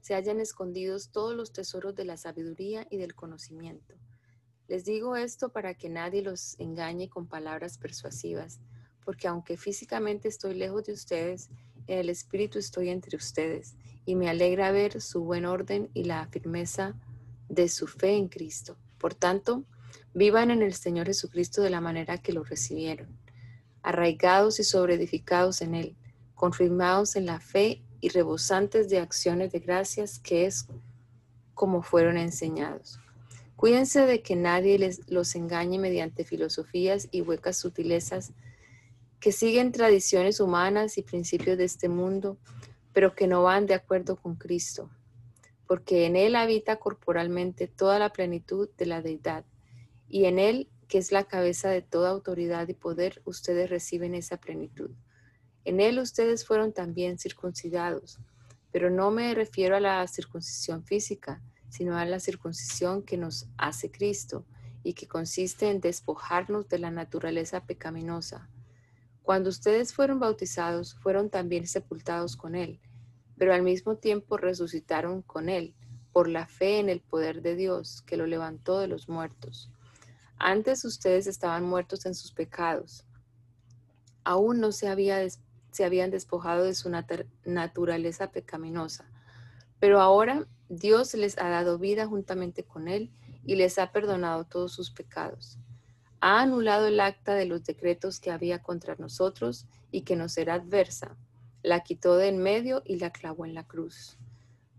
[0.00, 3.94] se hayan escondidos todos los tesoros de la sabiduría y del conocimiento
[4.68, 8.60] les digo esto para que nadie los engañe con palabras persuasivas,
[9.02, 11.48] porque aunque físicamente estoy lejos de ustedes,
[11.86, 16.26] en el Espíritu estoy entre ustedes, y me alegra ver su buen orden y la
[16.26, 16.94] firmeza
[17.48, 18.76] de su fe en Cristo.
[18.98, 19.64] Por tanto,
[20.12, 23.08] vivan en el Señor Jesucristo de la manera que lo recibieron,
[23.82, 25.96] arraigados y sobreedificados en Él,
[26.34, 30.66] confirmados en la fe y rebosantes de acciones de gracias que es
[31.54, 33.00] como fueron enseñados
[33.58, 38.32] Cuídense de que nadie les, los engañe mediante filosofías y huecas sutilezas
[39.18, 42.38] que siguen tradiciones humanas y principios de este mundo,
[42.92, 44.92] pero que no van de acuerdo con Cristo,
[45.66, 49.44] porque en Él habita corporalmente toda la plenitud de la deidad,
[50.06, 54.36] y en Él, que es la cabeza de toda autoridad y poder, ustedes reciben esa
[54.36, 54.92] plenitud.
[55.64, 58.20] En Él ustedes fueron también circuncidados,
[58.70, 63.90] pero no me refiero a la circuncisión física, sino a la circuncisión que nos hace
[63.90, 64.44] Cristo
[64.82, 68.48] y que consiste en despojarnos de la naturaleza pecaminosa.
[69.22, 72.80] Cuando ustedes fueron bautizados, fueron también sepultados con Él,
[73.36, 75.74] pero al mismo tiempo resucitaron con Él
[76.12, 79.70] por la fe en el poder de Dios que lo levantó de los muertos.
[80.38, 83.04] Antes ustedes estaban muertos en sus pecados.
[84.24, 85.18] Aún no se, había
[85.70, 86.90] se habían despojado de su
[87.44, 89.10] naturaleza pecaminosa,
[89.78, 93.10] pero ahora Dios les ha dado vida juntamente con Él
[93.44, 95.58] y les ha perdonado todos sus pecados.
[96.20, 100.54] Ha anulado el acta de los decretos que había contra nosotros y que nos era
[100.54, 101.16] adversa.
[101.62, 104.18] La quitó de en medio y la clavó en la cruz.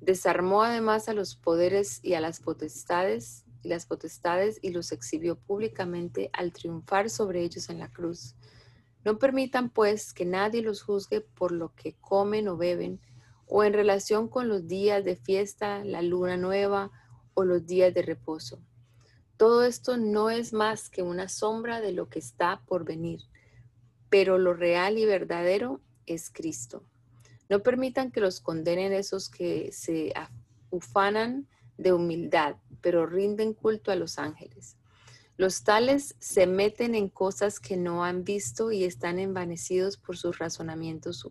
[0.01, 5.37] Desarmó además a los poderes y a las potestades y las potestades y los exhibió
[5.37, 8.35] públicamente al triunfar sobre ellos en la cruz.
[9.03, 13.01] No permitan pues que nadie los juzgue por lo que comen o beben,
[13.51, 16.91] o en relación con los días de fiesta, la luna nueva
[17.33, 18.61] o los días de reposo.
[19.37, 23.21] Todo esto no es más que una sombra de lo que está por venir,
[24.09, 26.83] pero lo real y verdadero es Cristo.
[27.49, 30.13] No permitan que los condenen esos que se
[30.69, 34.77] ufanan de humildad, pero rinden culto a los ángeles.
[35.37, 40.37] Los tales se meten en cosas que no han visto y están envanecidos por sus
[40.37, 41.25] razonamientos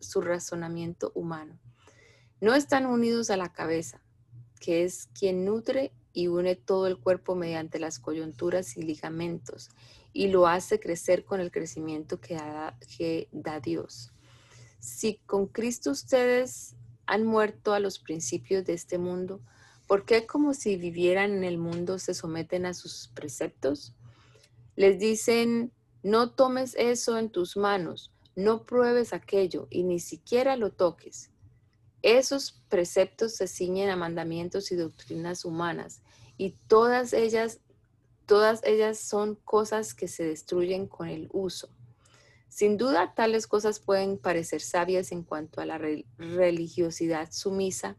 [0.00, 1.58] su razonamiento humano.
[2.40, 4.02] No están unidos a la cabeza,
[4.60, 9.70] que es quien nutre y une todo el cuerpo mediante las coyunturas y ligamentos,
[10.12, 14.12] y lo hace crecer con el crecimiento que da, que da Dios.
[14.78, 19.40] Si con Cristo ustedes han muerto a los principios de este mundo,
[19.86, 23.94] ¿por qué como si vivieran en el mundo se someten a sus preceptos?
[24.76, 25.72] Les dicen,
[26.02, 31.30] no tomes eso en tus manos, no pruebes aquello y ni siquiera lo toques.
[32.02, 36.02] Esos preceptos se ciñen a mandamientos y doctrinas humanas
[36.36, 37.60] y todas ellas,
[38.26, 41.68] todas ellas son cosas que se destruyen con el uso.
[42.48, 45.78] Sin duda, tales cosas pueden parecer sabias en cuanto a la
[46.18, 47.96] religiosidad sumisa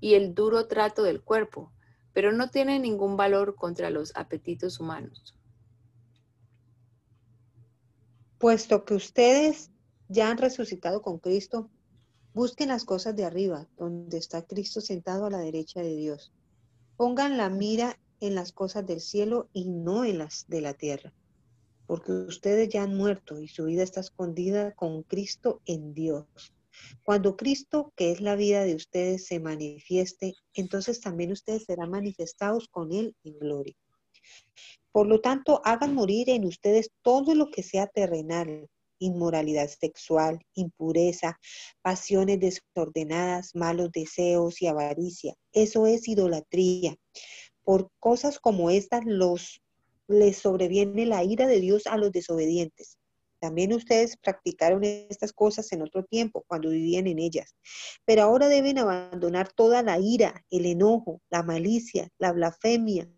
[0.00, 1.70] y el duro trato del cuerpo,
[2.12, 5.34] pero no tienen ningún valor contra los apetitos humanos.
[8.40, 9.70] Puesto que ustedes
[10.08, 11.70] ya han resucitado con Cristo,
[12.34, 16.32] busquen las cosas de arriba, donde está Cristo sentado a la derecha de Dios.
[16.96, 21.14] Pongan la mira en las cosas del cielo y no en las de la tierra
[21.90, 26.54] porque ustedes ya han muerto y su vida está escondida con Cristo en Dios.
[27.02, 32.68] Cuando Cristo, que es la vida de ustedes, se manifieste, entonces también ustedes serán manifestados
[32.68, 33.74] con Él en gloria.
[34.92, 41.38] Por lo tanto, hagan morir en ustedes todo lo que sea terrenal, inmoralidad sexual, impureza,
[41.82, 45.34] pasiones desordenadas, malos deseos y avaricia.
[45.52, 46.96] Eso es idolatría.
[47.62, 49.62] Por cosas como estas los
[50.08, 52.98] les sobreviene la ira de Dios a los desobedientes.
[53.38, 57.54] También ustedes practicaron estas cosas en otro tiempo, cuando vivían en ellas.
[58.04, 63.08] Pero ahora deben abandonar toda la ira, el enojo, la malicia, la blasfemia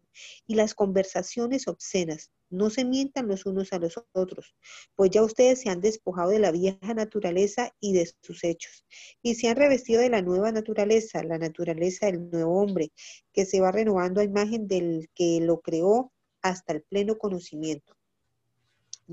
[0.47, 2.31] y las conversaciones obscenas.
[2.51, 4.55] No se mientan los unos a los otros,
[4.95, 8.85] pues ya ustedes se han despojado de la vieja naturaleza y de sus hechos,
[9.23, 12.93] y se han revestido de la nueva naturaleza, la naturaleza del nuevo hombre,
[13.33, 17.97] que se va renovando a imagen del que lo creó hasta el pleno conocimiento.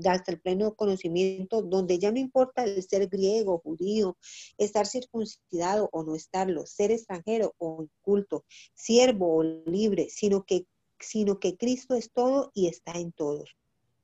[0.04, 4.16] Hasta el pleno conocimiento, donde ya no importa el ser griego, judío,
[4.56, 10.66] estar circuncidado o no estarlo, ser extranjero o inculto, siervo o libre, sino que,
[11.00, 13.56] sino que Cristo es todo y está en todos.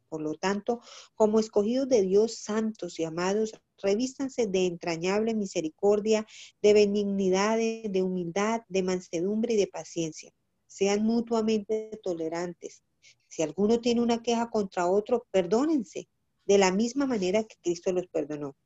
[0.09, 0.81] Por lo tanto,
[1.15, 6.27] como escogidos de Dios santos y amados, revístanse de entrañable misericordia,
[6.63, 10.33] de benignidad, de humildad, de mansedumbre y de paciencia.
[10.67, 12.83] Sean mutuamente tolerantes
[13.29, 16.09] si alguno tiene una queja contra otro, perdónense
[16.47, 18.57] de la misma manera que Cristo los perdonó.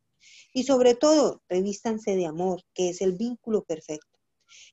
[0.53, 4.10] Y sobre todo, revístanse de amor, que es el vínculo perfecto.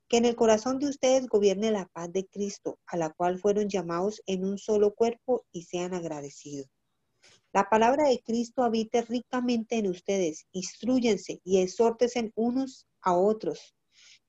[0.07, 3.69] Que en el corazón de ustedes gobierne la paz de Cristo, a la cual fueron
[3.69, 6.67] llamados en un solo cuerpo y sean agradecidos.
[7.53, 10.45] La palabra de Cristo habite ricamente en ustedes.
[10.51, 13.75] Instruyense y exhórtense unos a otros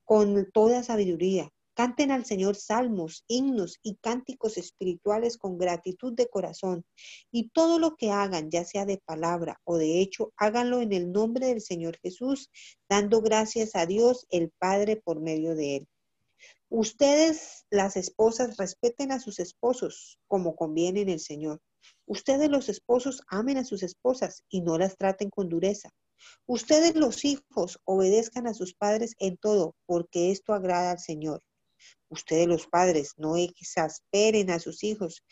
[0.04, 6.84] con toda sabiduría Canten al Señor salmos, himnos y cánticos espirituales con gratitud de corazón.
[7.30, 11.12] Y todo lo que hagan, ya sea de palabra o de hecho, háganlo en el
[11.12, 12.50] nombre del Señor Jesús,
[12.88, 15.88] dando gracias a Dios el Padre por medio de él.
[16.68, 21.60] Ustedes, las esposas, respeten a sus esposos como conviene en el Señor.
[22.06, 25.90] Ustedes, los esposos, amen a sus esposas y no las traten con dureza.
[26.44, 31.40] Ustedes, los hijos, obedezcan a sus padres en todo, porque esto agrada al Señor.
[32.10, 35.22] Ustedes los padres no exasperen a sus hijos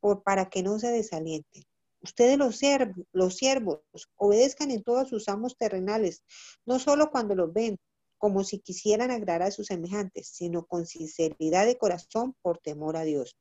[0.00, 1.64] por, para que no se desalienten.
[2.00, 3.80] Ustedes los, siervos, los siervos
[4.16, 6.24] obedezcan en todos sus amos terrenales,
[6.66, 7.78] no solo cuando los ven,
[8.18, 13.02] como si quisieran agradar a sus semejantes, sino con sinceridad de corazón por temor a
[13.02, 13.36] Dios.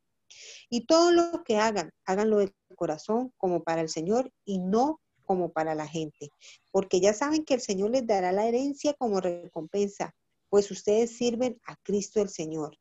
[0.69, 5.51] Y todo lo que hagan, háganlo de corazón como para el Señor y no como
[5.51, 6.29] para la gente,
[6.71, 10.13] porque ya saben que el Señor les dará la herencia como recompensa
[10.51, 12.77] pues ustedes sirven a Cristo el Señor.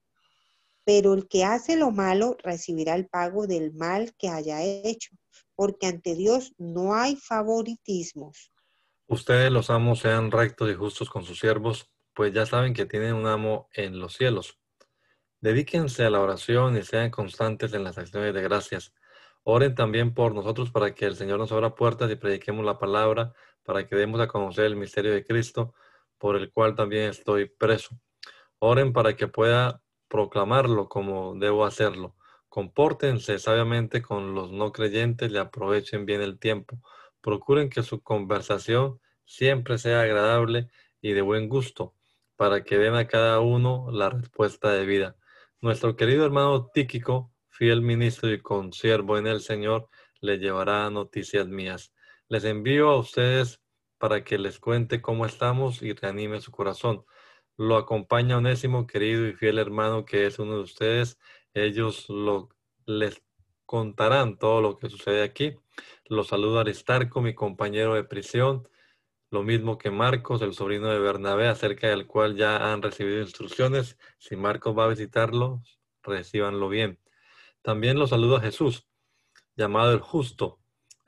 [0.85, 5.11] Pero el que hace lo malo recibirá el pago del mal que haya hecho,
[5.55, 8.53] porque ante Dios no hay favoritismos.
[9.07, 13.15] Ustedes los amos sean rectos y justos con sus siervos, pues ya saben que tienen
[13.15, 14.59] un amo en los cielos.
[15.41, 18.93] Dedíquense a la oración y sean constantes en las acciones de gracias.
[19.45, 23.33] Oren también por nosotros para que el Señor nos abra puertas y prediquemos la palabra,
[23.63, 25.73] para que demos a conocer el misterio de Cristo
[26.21, 27.99] por el cual también estoy preso.
[28.59, 32.15] Oren para que pueda proclamarlo como debo hacerlo.
[32.51, 36.79] Compórtense sabiamente con los no creyentes y aprovechen bien el tiempo.
[37.23, 40.69] Procuren que su conversación siempre sea agradable
[41.01, 41.95] y de buen gusto,
[42.37, 45.17] para que den a cada uno la respuesta de vida.
[45.63, 49.89] Nuestro querido hermano Tíquico, fiel ministro y consiervo en el Señor,
[50.21, 51.95] le llevará noticias mías.
[52.29, 53.63] Les envío a ustedes
[54.01, 57.05] para que les cuente cómo estamos y reanime su corazón.
[57.59, 61.19] Lo acompaña Onésimo, querido y fiel hermano que es uno de ustedes.
[61.53, 62.49] Ellos lo,
[62.87, 63.23] les
[63.67, 65.55] contarán todo lo que sucede aquí.
[66.07, 68.67] Lo saluda Aristarco, mi compañero de prisión.
[69.31, 73.99] Lo mismo que Marcos, el sobrino de Bernabé, acerca del cual ya han recibido instrucciones.
[74.19, 75.63] Si Marcos va a visitarlo,
[76.03, 76.99] recíbanlo bien.
[77.61, 78.89] También lo saluda Jesús,
[79.57, 80.60] llamado el justo,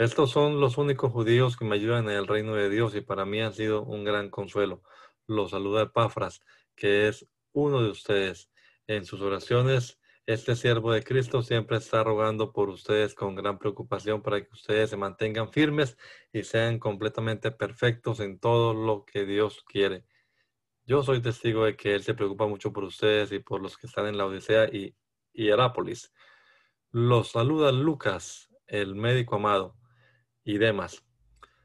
[0.03, 3.25] Estos son los únicos judíos que me ayudan en el reino de Dios y para
[3.25, 4.83] mí han sido un gran consuelo.
[5.29, 6.43] Los saluda Epafras,
[6.75, 8.51] que es uno de ustedes.
[8.89, 14.23] En sus oraciones, este siervo de Cristo siempre está rogando por ustedes con gran preocupación
[14.23, 15.97] para que ustedes se mantengan firmes
[16.33, 20.05] y sean completamente perfectos en todo lo que Dios quiere.
[20.85, 23.87] Yo soy testigo de que Él se preocupa mucho por ustedes y por los que
[23.87, 24.97] están en la Odisea y
[25.33, 26.13] Hierápolis.
[26.91, 29.77] Los saluda Lucas, el médico amado,
[30.45, 31.05] y demás.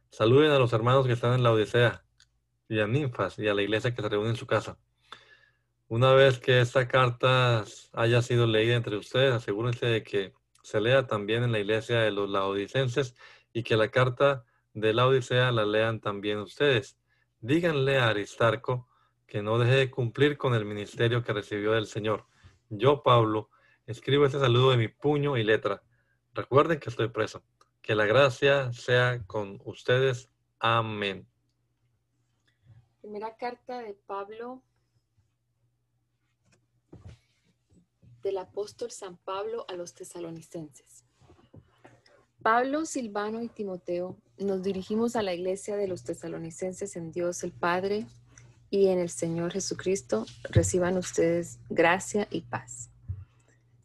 [0.10, 2.04] Saluden a los hermanos que están en la Odisea
[2.70, 4.78] y a ninfas y a la iglesia que se reúne en su casa.
[5.88, 7.64] Una vez que esta carta
[7.94, 12.12] haya sido leída entre ustedes, asegúrense de que se lea también en la iglesia de
[12.12, 13.16] los laodicenses
[13.54, 17.00] y que la carta de la Odisea la lean también ustedes.
[17.40, 18.90] Díganle a Aristarco
[19.26, 22.26] que no deje de cumplir con el ministerio que recibió del Señor.
[22.70, 23.50] Yo, Pablo,
[23.86, 25.84] escribo este saludo de mi puño y letra.
[26.34, 27.44] Recuerden que estoy preso.
[27.88, 30.30] Que la gracia sea con ustedes.
[30.60, 31.26] Amén.
[33.00, 34.62] Primera carta de Pablo,
[38.24, 41.06] del apóstol San Pablo a los tesalonicenses.
[42.42, 47.54] Pablo, Silvano y Timoteo nos dirigimos a la iglesia de los tesalonicenses en Dios el
[47.54, 48.06] Padre
[48.70, 52.90] y en el Señor Jesucristo reciban ustedes gracia y paz.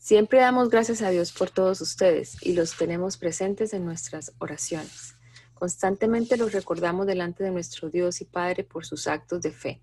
[0.02, 5.14] Siempre damos gracias a Dios por todos ustedes y los tenemos presentes en nuestras oraciones.
[5.54, 9.80] Constantemente los recordamos delante de nuestro Dios y Padre por sus actos de fe,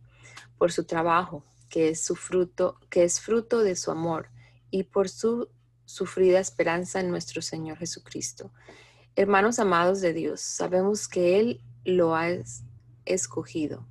[0.57, 4.28] por su trabajo, que es su fruto, que es fruto de su amor,
[4.70, 5.47] y por su
[5.86, 8.51] sufrida esperanza en nuestro Señor Jesucristo.
[9.15, 12.28] Hermanos amados de Dios, sabemos que Él lo ha
[13.05, 13.88] escogido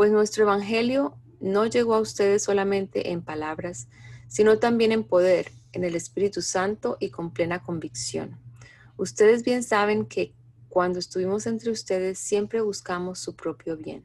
[0.00, 3.86] pues nuestro Evangelio no llegó a ustedes solamente en palabras,
[4.30, 8.38] sino también en poder, en el Espíritu Santo y con plena convicción.
[8.96, 10.32] Ustedes bien saben que
[10.70, 14.04] cuando estuvimos entre ustedes siempre buscamos su propio bien.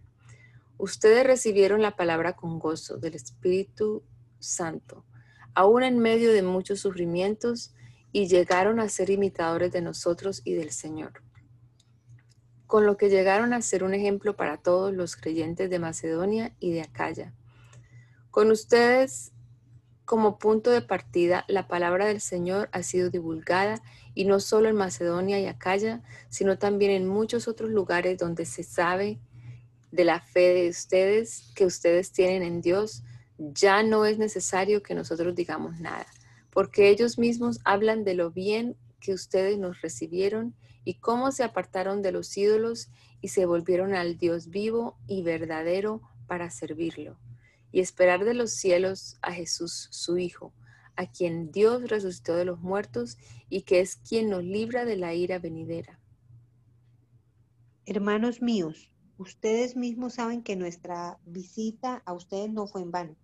[0.77, 4.03] Ustedes recibieron la palabra con gozo del Espíritu
[4.39, 5.05] Santo,
[5.53, 7.73] aún en medio de muchos sufrimientos,
[8.11, 11.21] y llegaron a ser imitadores de nosotros y del Señor
[12.67, 16.71] con lo que llegaron a ser un ejemplo para todos los creyentes de Macedonia y
[16.71, 17.33] de Acaya.
[18.31, 19.31] Con ustedes
[20.05, 23.81] como punto de partida, la palabra del Señor ha sido divulgada
[24.13, 28.63] y no solo en Macedonia y Acaya, sino también en muchos otros lugares donde se
[28.63, 29.19] sabe
[29.91, 33.03] de la fe de ustedes que ustedes tienen en Dios.
[33.37, 36.05] Ya no es necesario que nosotros digamos nada,
[36.51, 40.53] porque ellos mismos hablan de lo bien que ustedes nos recibieron
[40.83, 42.89] y cómo se apartaron de los ídolos
[43.21, 47.17] y se volvieron al Dios vivo y verdadero para servirlo
[47.75, 50.53] y esperar de los cielos a Jesús, su Hijo,
[50.95, 53.17] a quien Dios resucitó de los muertos
[53.49, 55.99] y que es quien nos libra de la ira venidera.
[57.85, 63.17] Hermanos míos, ustedes mismos saben que nuestra visita a ustedes no fue en vano.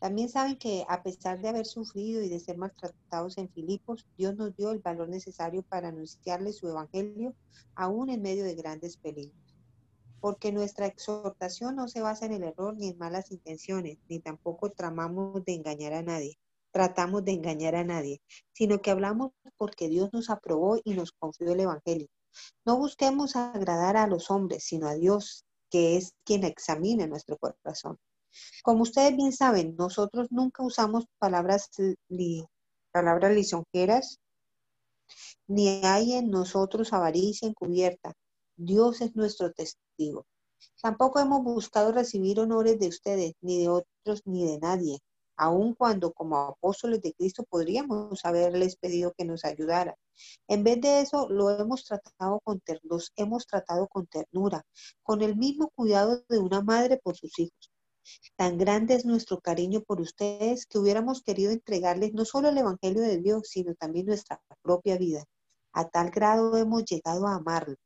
[0.00, 4.34] También saben que a pesar de haber sufrido y de ser maltratados en Filipos, Dios
[4.34, 7.36] nos dio el valor necesario para anunciarles su evangelio
[7.76, 9.41] aún en medio de grandes peligros.
[10.22, 14.70] Porque nuestra exhortación no se basa en el error ni en malas intenciones, ni tampoco
[14.70, 16.38] tramamos de engañar a nadie,
[16.70, 21.52] tratamos de engañar a nadie, sino que hablamos porque Dios nos aprobó y nos confió
[21.52, 22.06] el evangelio.
[22.64, 27.98] No busquemos agradar a los hombres, sino a Dios, que es quien examina nuestro corazón.
[28.62, 31.68] Como ustedes bien saben, nosotros nunca usamos palabras,
[32.92, 34.20] palabras lisonjeras,
[35.48, 38.14] ni hay en nosotros avaricia encubierta.
[38.56, 40.26] Dios es nuestro testigo.
[40.80, 44.98] Tampoco hemos buscado recibir honores de ustedes, ni de otros, ni de nadie,
[45.36, 49.96] aun cuando como apóstoles de Cristo podríamos haberles pedido que nos ayudara.
[50.48, 54.62] En vez de eso, lo hemos tratado con los hemos tratado con ternura,
[55.02, 57.72] con el mismo cuidado de una madre por sus hijos.
[58.36, 63.02] Tan grande es nuestro cariño por ustedes que hubiéramos querido entregarles no solo el Evangelio
[63.02, 65.24] de Dios, sino también nuestra propia vida.
[65.72, 67.76] A tal grado hemos llegado a amarlo.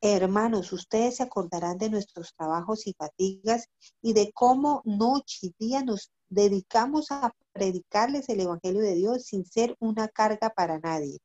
[0.00, 3.68] Hermanos, ustedes se acordarán de nuestros trabajos y fatigas
[4.00, 9.44] y de cómo noche y día nos dedicamos a predicarles el Evangelio de Dios sin
[9.44, 11.18] ser una carga para nadie.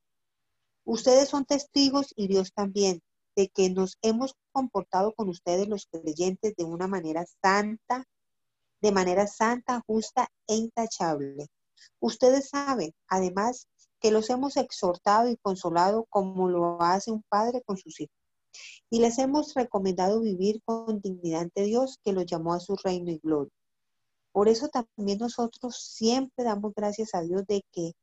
[0.86, 3.04] Ustedes son testigos y Dios también
[3.36, 8.06] de que nos hemos comportado con ustedes los creyentes de una manera santa,
[8.82, 11.46] de manera santa, justa e intachable.
[12.00, 13.68] Ustedes saben, además,
[14.00, 18.23] que los hemos exhortado y consolado como lo hace un padre con sus hijos.
[18.90, 23.12] Y les hemos recomendado vivir con dignidad ante Dios que los llamó a su reino
[23.12, 23.54] y gloria.
[24.32, 27.94] Por eso también nosotros siempre damos gracias a Dios de que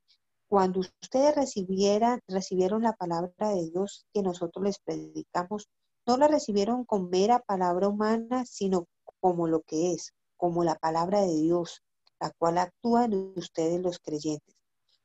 [0.48, 5.68] cuando ustedes recibieran, recibieron la palabra de Dios que nosotros les predicamos,
[6.06, 8.86] no la recibieron con mera palabra humana, sino
[9.20, 11.82] como lo que es, como la palabra de Dios,
[12.18, 14.56] la cual actúa en ustedes los creyentes.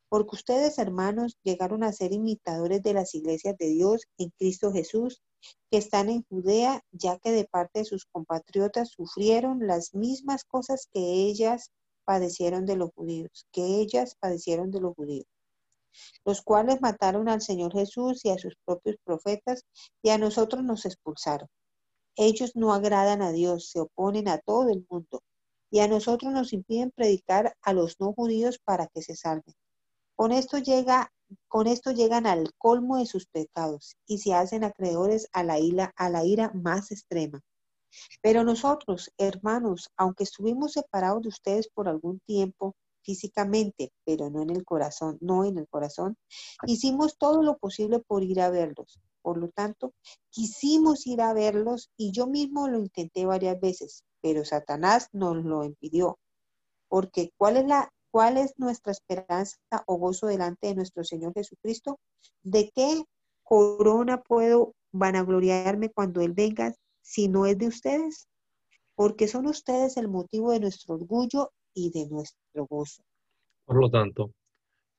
[0.09, 5.21] Porque ustedes, hermanos, llegaron a ser imitadores de las iglesias de Dios en Cristo Jesús,
[5.69, 10.87] que están en Judea, ya que de parte de sus compatriotas sufrieron las mismas cosas
[10.93, 11.71] que ellas
[12.05, 15.25] padecieron de los judíos, que ellas padecieron de los judíos
[16.25, 19.63] los cuales mataron al Señor Jesús y a sus propios profetas,
[20.01, 21.47] y a nosotros nos expulsaron.
[22.15, 25.21] Ellos no agradan a Dios, se oponen a todo el mundo,
[25.69, 29.55] y a nosotros nos impiden predicar a los no judíos para que se salven.
[30.15, 31.11] Con esto llega
[31.47, 35.93] con esto llegan al colmo de sus pecados y se hacen acreedores a la ira,
[35.95, 37.41] a la ira más extrema.
[38.21, 42.75] Pero nosotros, hermanos, aunque estuvimos separados de ustedes por algún tiempo,
[43.05, 46.17] físicamente, pero no en el corazón, no en el corazón,
[46.65, 48.99] hicimos todo lo posible por ir a verlos.
[49.21, 49.93] Por lo tanto,
[50.29, 55.63] quisimos ir a verlos y yo mismo lo intenté varias veces, pero Satanás nos lo
[55.63, 56.17] impidió.
[56.87, 59.57] Porque ¿cuál es la cuál es nuestra esperanza
[59.87, 61.99] o gozo delante de nuestro Señor Jesucristo?
[62.43, 63.03] ¿De qué
[63.43, 68.29] corona puedo vanagloriarme cuando él venga si no es de ustedes?
[68.95, 73.03] Porque son ustedes el motivo de nuestro orgullo y de nuestro gozo.
[73.65, 74.31] Por lo tanto,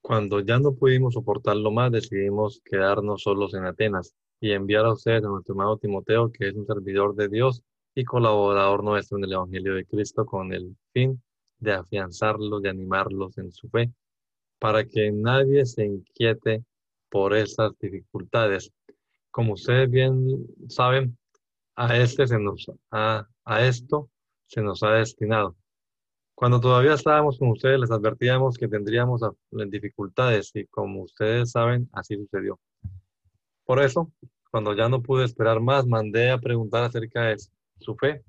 [0.02, 4.12] cuando ya no pudimos soportarlo más, decidimos quedarnos solos en Atenas
[4.42, 7.62] y enviar a ustedes a nuestro hermano Timoteo, que es un servidor de Dios
[7.94, 11.18] y colaborador nuestro en el Evangelio de Cristo, con el fin
[11.66, 13.92] de afianzarlos y animarlos en su fe,
[14.58, 16.64] para que nadie se inquiete
[17.10, 18.72] por esas dificultades.
[19.30, 21.18] Como ustedes bien saben,
[21.74, 23.26] a este se nos a
[23.60, 24.08] esto
[24.46, 25.56] se nos ha destinado
[26.36, 29.22] cuando todavía estábamos con ustedes, les advertíamos que tendríamos
[29.70, 32.60] dificultades y como ustedes saben, así sucedió.
[33.64, 34.12] Por eso,
[34.50, 37.36] cuando ya no pude esperar más, mandé a preguntar acerca de
[37.80, 38.22] su fe,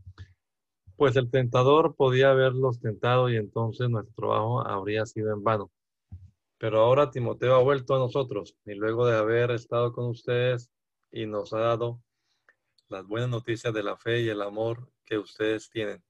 [0.97, 5.71] pues el tentador podía haberlos tentado y entonces nuestro trabajo habría sido en vano.
[6.57, 10.71] Pero ahora Timoteo ha vuelto a nosotros y luego de haber estado con ustedes
[11.11, 12.01] y nos ha dado
[12.89, 16.03] las buenas noticias de la fe y el amor que ustedes tienen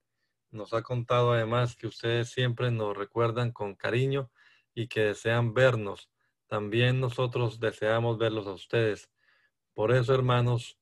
[0.50, 4.30] nos ha contado además que ustedes siempre nos recuerdan con cariño
[4.74, 6.10] y que desean vernos.
[6.46, 9.10] También nosotros deseamos verlos a ustedes.
[9.74, 10.77] Por eso, hermanos,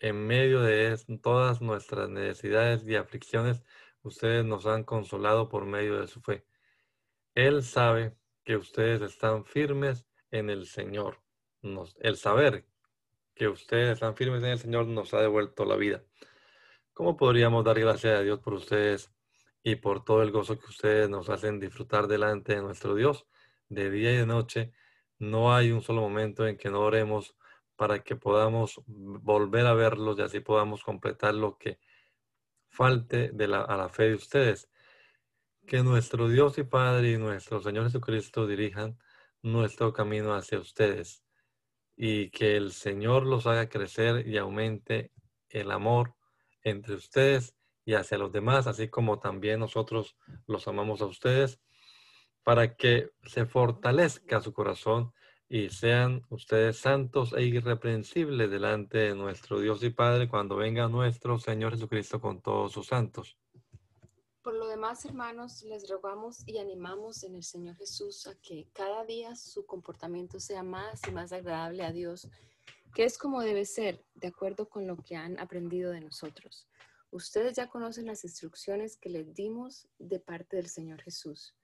[0.00, 3.62] en medio de todas nuestras necesidades y aflicciones,
[4.02, 6.44] ustedes nos han consolado por medio de su fe.
[7.34, 11.20] Él sabe que ustedes están firmes en el Señor.
[12.00, 12.66] el saber
[13.34, 16.02] que ustedes están firmes en el Señor nos ha devuelto la vida.
[16.92, 19.12] ¿Cómo podríamos dar gracias a Dios por ustedes
[19.62, 23.26] y por todo el gozo que ustedes nos hacen disfrutar delante de nuestro Dios
[23.68, 24.72] de día y de noche?
[25.18, 27.36] No hay un solo momento en que no oremos
[27.78, 31.78] para que podamos volver a verlos y así podamos completar lo que
[32.68, 34.68] falte de la, a la fe de ustedes.
[35.64, 38.98] Que nuestro Dios y Padre y nuestro Señor Jesucristo dirijan
[39.42, 41.22] nuestro camino hacia ustedes
[41.94, 45.12] y que el Señor los haga crecer y aumente
[45.48, 46.16] el amor
[46.64, 47.54] entre ustedes
[47.84, 50.16] y hacia los demás, así como también nosotros
[50.48, 51.60] los amamos a ustedes,
[52.42, 55.12] para que se fortalezca su corazón
[55.48, 61.38] y sean ustedes santos e irreprensibles delante de nuestro Dios y Padre cuando venga nuestro
[61.38, 63.38] Señor Jesucristo con todos sus santos.
[64.42, 69.04] Por lo demás, hermanos, les rogamos y animamos en el Señor Jesús a que cada
[69.04, 72.28] día su comportamiento sea más y más agradable a Dios
[72.94, 76.66] que es como debe ser, de acuerdo con lo que han aprendido de nosotros.
[77.10, 81.54] Ustedes ya conocen las instrucciones que les dimos de parte del Señor Jesús.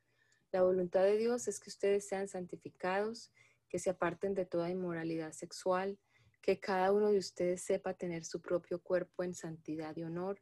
[0.53, 3.33] La voluntad de Dios es que ustedes sean santificados,
[3.75, 5.99] que se aparten de toda inmoralidad sexual,
[6.41, 10.41] que cada uno de ustedes sepa tener su propio cuerpo en santidad y honor,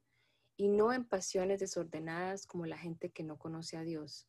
[0.55, 4.29] y no en pasiones desordenadas como la gente que no conoce a Dios.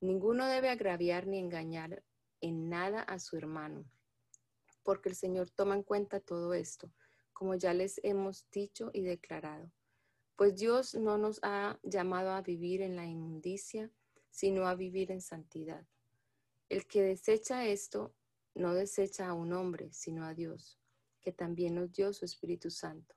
[0.00, 2.04] Ninguno debe agraviar ni engañar
[2.40, 3.90] en nada a su hermano
[4.84, 6.92] porque el Señor toma en cuenta todo esto,
[7.32, 9.72] como ya les hemos dicho y declarado.
[10.36, 13.90] Pues Dios no nos ha llamado a vivir en la inmundicia,
[14.30, 15.84] sino a vivir en santidad.
[16.68, 18.14] El que desecha esto
[18.54, 20.78] no desecha a un hombre, sino a Dios,
[21.20, 23.14] que también nos dio su Espíritu Santo.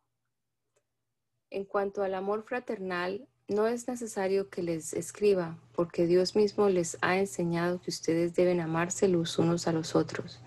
[1.50, 6.98] En cuanto al amor fraternal, no es necesario que les escriba, porque Dios mismo les
[7.02, 10.42] ha enseñado que ustedes deben amarse los unos a los otros.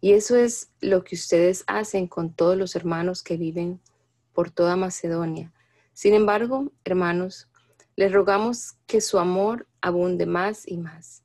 [0.00, 3.80] Y eso es lo que ustedes hacen con todos los hermanos que viven
[4.32, 5.52] por toda Macedonia.
[5.92, 7.48] Sin embargo, hermanos,
[7.96, 11.22] les rogamos que su amor abunde más y más,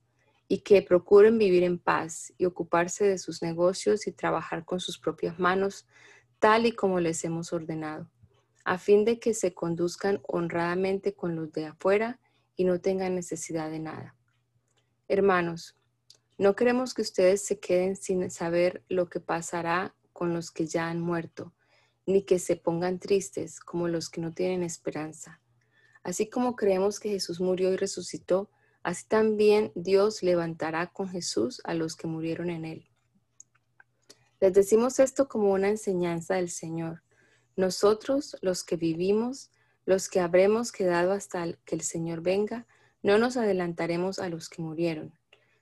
[0.48, 4.98] y que procuren vivir en paz y ocuparse de sus negocios y trabajar con sus
[4.98, 5.88] propias manos,
[6.40, 8.10] tal y como les hemos ordenado,
[8.64, 12.20] a fin de que se conduzcan honradamente con los de afuera
[12.56, 14.16] y no tengan necesidad de nada.
[15.08, 15.78] Hermanos,
[16.38, 20.88] no queremos que ustedes se queden sin saber lo que pasará con los que ya
[20.88, 21.54] han muerto,
[22.06, 25.42] ni que se pongan tristes como los que no tienen esperanza.
[26.04, 28.50] Así como creemos que Jesús murió y resucitó,
[28.88, 32.88] así también Dios levantará con Jesús a los que murieron en él.
[34.40, 37.04] Les decimos esto como una enseñanza del Señor.
[37.58, 39.52] Nosotros, los que vivimos,
[39.86, 42.66] los que habremos quedado hasta que el Señor venga,
[43.04, 45.12] no nos adelantaremos a los que murieron,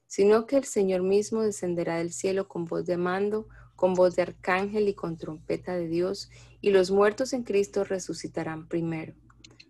[0.05, 4.21] sino que el Señor mismo descenderá del cielo con voz de mando, con voz de
[4.21, 6.29] arcángel y con trompeta de Dios,
[6.61, 9.15] y los muertos en Cristo resucitarán primero.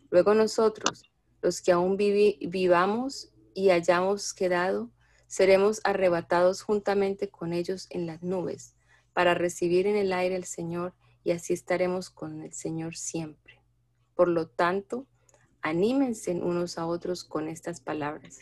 [0.10, 1.10] Luego nosotros,
[1.41, 4.91] los que aún vivamos y hayamos quedado,
[5.26, 8.76] seremos arrebatados juntamente con ellos en las nubes,
[9.14, 10.93] para recibir en el aire al Señor,
[11.24, 13.60] y así estaremos con el Señor siempre.
[14.14, 15.08] Por lo tanto,
[15.64, 18.41] anímense unos a otros con estas palabras.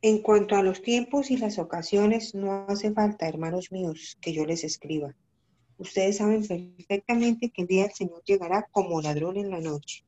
[0.00, 4.46] En cuanto a los tiempos y las ocasiones, no hace falta, hermanos míos, que yo
[4.46, 5.14] les escriba
[5.76, 10.04] Ustedes saben perfectamente que el día del Señor llegará como ladrón en la noche.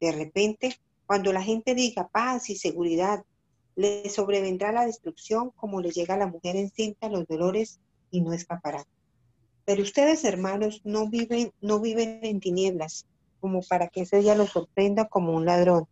[0.00, 0.78] De repente,
[1.10, 3.24] cuando la gente diga paz y seguridad,
[3.74, 7.80] le sobrevendrá la destrucción como le llega a la mujer encinta los dolores
[8.12, 8.86] y no escapará.
[9.64, 13.06] Pero ustedes, hermanos, no viven, no viven en tinieblas,
[13.40, 15.88] como para que ese día los sorprenda como un ladrón,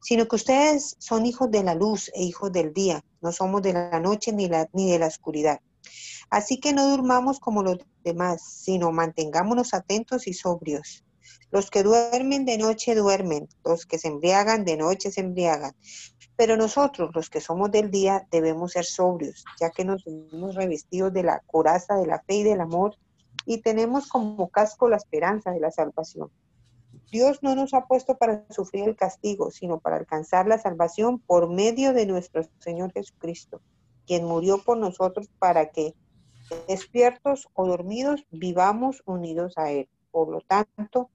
[0.00, 3.72] sino que ustedes son hijos de la luz e hijos del día, no somos de
[3.72, 5.58] la noche ni, la, ni de la oscuridad.
[6.30, 11.02] Así que no durmamos como los demás, sino mantengámonos atentos y sobrios.
[11.50, 15.74] Los que duermen de noche duermen, los que se embriagan de noche se embriagan.
[16.36, 21.12] Pero nosotros, los que somos del día, debemos ser sobrios, ya que nos hemos revestidos
[21.12, 22.96] de la coraza de la fe y del amor
[23.46, 26.30] y tenemos como casco la esperanza de la salvación.
[27.10, 31.50] Dios no nos ha puesto para sufrir el castigo, sino para alcanzar la salvación por
[31.50, 33.60] medio de nuestro Señor Jesucristo,
[34.06, 35.94] quien murió por nosotros para que
[36.68, 39.88] despiertos o dormidos, vivamos unidos a Él.
[40.12, 41.10] Por lo tanto,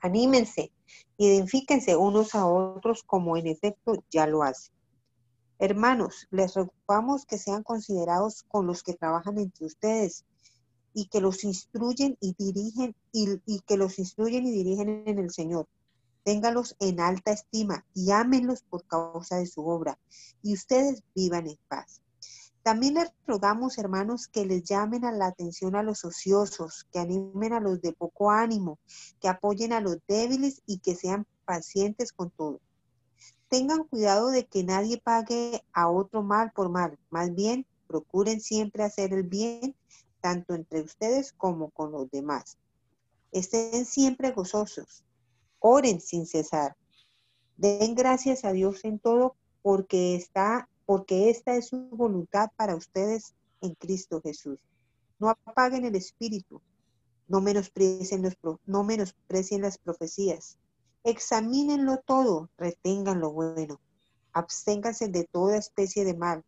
[0.00, 0.72] anímense,
[1.18, 4.74] identifíquense unos a otros como en efecto ya lo hacen.
[5.58, 10.24] Hermanos, les rogamos que sean considerados con los que trabajan entre ustedes
[10.94, 15.68] y que los instruyen y dirigen y, que los instruyen y dirigen en el Señor.
[16.24, 19.98] Téngalos en alta estima y ámenlos por causa de su obra
[20.42, 22.00] y ustedes vivan en paz.
[22.62, 27.54] También les rogamos, hermanos, que les llamen a la atención a los ociosos, que animen
[27.54, 28.78] a los de poco ánimo,
[29.20, 32.60] que apoyen a los débiles y que sean pacientes con todo.
[33.48, 36.98] Tengan cuidado de que nadie pague a otro mal por mal.
[37.08, 39.74] Más bien, procuren siempre hacer el bien,
[40.20, 42.58] tanto entre ustedes como con los demás.
[43.32, 45.02] Estén siempre gozosos.
[45.58, 46.76] Oren sin cesar.
[47.56, 53.36] Den gracias a Dios en todo porque está porque esta es su voluntad para ustedes
[53.60, 54.58] en Cristo Jesús.
[55.20, 56.60] No apaguen el espíritu,
[57.28, 58.36] no menosprecien, los,
[58.66, 60.58] no menosprecien las profecías.
[61.04, 63.78] Examínenlo todo, retengan lo bueno.
[64.32, 66.44] Absténganse de toda especie de mal.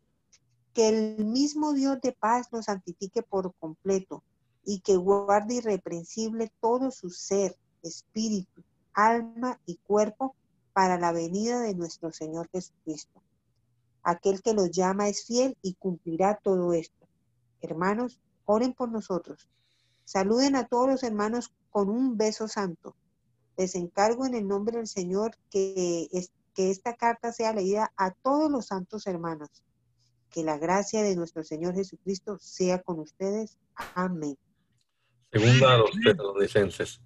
[0.74, 4.24] Que el mismo Dios de paz los santifique por completo
[4.64, 10.34] y que guarde irreprensible todo su ser, espíritu, alma y cuerpo
[10.72, 13.22] para la venida de nuestro Señor Jesucristo.
[14.02, 17.06] Aquel que los llama es fiel y cumplirá todo esto.
[17.60, 19.48] Hermanos, oren por nosotros.
[20.04, 22.96] Saluden a todos los hermanos con un beso santo.
[23.56, 26.08] Les encargo en el nombre del Señor que,
[26.56, 29.50] esta carta sea leída a todos los santos hermanos.
[30.30, 33.58] Que la gracia de nuestro Señor Jesucristo sea con ustedes.
[33.94, 34.36] Amén.
[35.30, 37.00] Segunda a los tesalonicenses.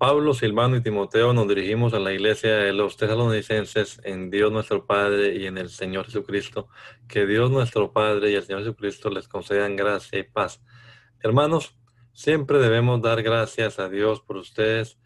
[0.00, 4.86] Pablo, Silvano y Timoteo nos dirigimos a la iglesia de los tesalonicenses en Dios nuestro
[4.86, 6.70] Padre y en el Señor Jesucristo.
[7.06, 10.62] Que Dios nuestro Padre y el Señor Jesucristo les concedan gracia y paz.
[11.22, 11.78] Hermanos,
[12.14, 14.98] siempre debemos dar gracias a Dios por ustedes.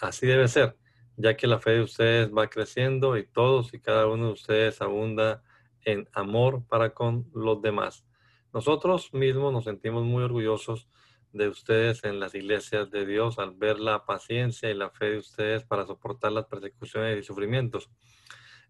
[0.00, 0.78] así debe ser,
[1.18, 4.80] ya que la fe de ustedes va creciendo y todos y cada uno de ustedes
[4.80, 5.42] abunda
[5.84, 8.06] en amor para con los demás.
[8.54, 10.88] Nosotros mismos nos sentimos muy orgullosos
[11.32, 15.18] de ustedes en las iglesias de Dios al ver la paciencia y la fe de
[15.18, 17.90] ustedes para soportar las persecuciones y sufrimientos.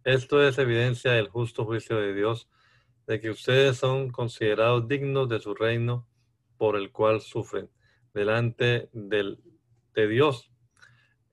[0.05, 2.49] Esto es evidencia del justo juicio de Dios,
[3.07, 6.07] de que ustedes son considerados dignos de su reino
[6.57, 7.71] por el cual sufren
[8.13, 9.43] delante del,
[9.95, 10.51] de Dios.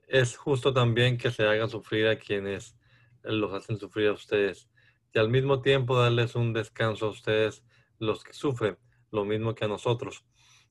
[0.07, 2.77] Es justo también que se hagan sufrir a quienes
[3.23, 4.69] los hacen sufrir a ustedes.
[5.13, 7.63] y al mismo tiempo darles un descanso a ustedes
[7.99, 8.77] los que sufren,
[9.11, 10.25] lo mismo que a nosotros.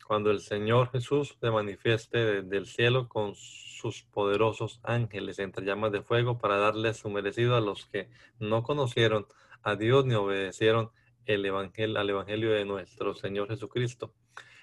[0.05, 5.93] Cuando el Señor Jesús se manifieste desde el cielo con sus poderosos ángeles entre llamas
[5.93, 9.27] de fuego para darles su merecido a los que no conocieron
[9.63, 10.91] a Dios ni obedecieron
[11.27, 14.15] el evangelio, al Evangelio de nuestro Señor Jesucristo.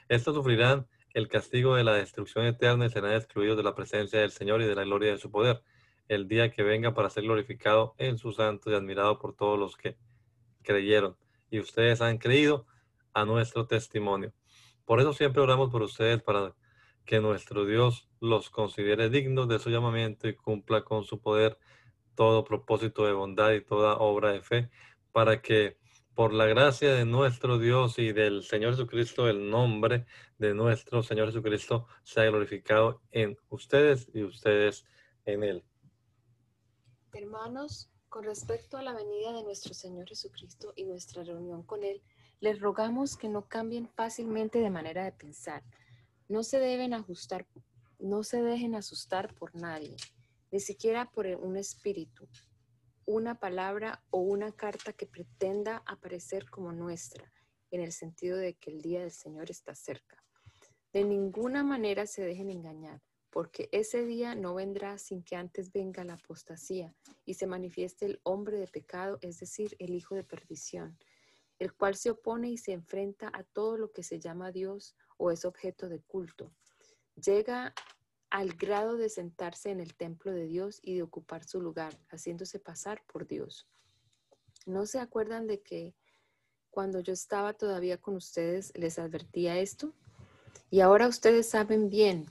[0.08, 4.32] Estos sufrirán el castigo de la destrucción eterna y serán excluidos de la presencia del
[4.32, 5.62] Señor y de la gloria de su poder,
[6.08, 9.78] el día que venga para ser glorificado en su santo y admirado por todos los
[9.78, 9.98] que
[10.64, 11.16] creyeron.
[11.52, 12.66] Y ustedes han creído
[13.14, 14.34] a nuestro testimonio.
[14.86, 16.56] Por eso siempre oramos por ustedes para
[17.06, 21.58] que nuestro Dios los considere dignos de su llamamiento y cumpla con su poder
[22.16, 24.70] todo propósito de bondad y toda obra de fe,
[25.12, 25.78] para que
[26.14, 30.06] por la gracia de nuestro Dios y del Señor Jesucristo, el nombre
[30.38, 34.86] de nuestro Señor Jesucristo sea glorificado en ustedes y ustedes
[35.26, 35.64] en Él.
[37.14, 42.02] Hermanos, con respecto a la venida de nuestro Señor Jesucristo y nuestra reunión con Él,
[42.44, 45.64] les rogamos que no cambien fácilmente de manera de pensar.
[46.28, 47.48] No se deben ajustar,
[48.00, 49.96] no se dejen asustar por nadie,
[50.52, 52.28] ni siquiera por un espíritu,
[53.06, 57.32] una palabra o una carta que pretenda aparecer como nuestra,
[57.72, 60.22] en el sentido de que el día del Señor está cerca.
[60.92, 66.04] De ninguna manera se dejen engañar, porque ese día no vendrá sin que antes venga
[66.04, 71.00] la apostasía y se manifieste el hombre de pecado, es decir, el hijo de perdición
[71.64, 75.32] el cual se opone y se enfrenta a todo lo que se llama Dios o
[75.32, 76.54] es objeto de culto.
[77.16, 77.74] Llega
[78.30, 82.60] al grado de sentarse en el templo de Dios y de ocupar su lugar, haciéndose
[82.60, 83.70] pasar por Dios.
[84.66, 85.96] ¿No se acuerdan de que
[86.70, 89.94] cuando yo estaba todavía con ustedes les advertía esto?
[90.70, 92.26] Y ahora ustedes saben bien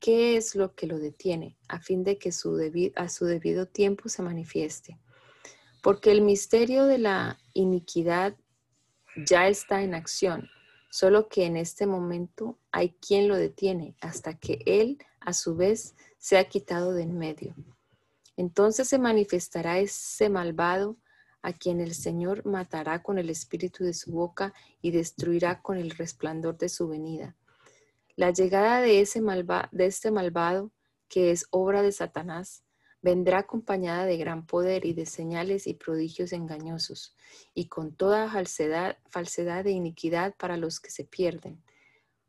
[0.00, 2.58] qué es lo que lo detiene, a fin de que su
[2.96, 4.98] a su debido tiempo se manifieste.
[5.82, 8.36] Porque el misterio de la iniquidad
[9.16, 10.48] ya está en acción,
[10.90, 15.94] solo que en este momento hay quien lo detiene hasta que él, a su vez,
[16.18, 17.54] se ha quitado de en medio.
[18.36, 20.96] Entonces se manifestará ese malvado
[21.42, 25.90] a quien el Señor matará con el espíritu de su boca y destruirá con el
[25.90, 27.36] resplandor de su venida.
[28.16, 30.72] La llegada de, ese de este malvado,
[31.08, 32.64] que es obra de Satanás,
[33.04, 37.14] vendrá acompañada de gran poder y de señales y prodigios engañosos,
[37.52, 41.62] y con toda falsedad, e iniquidad para los que se pierden,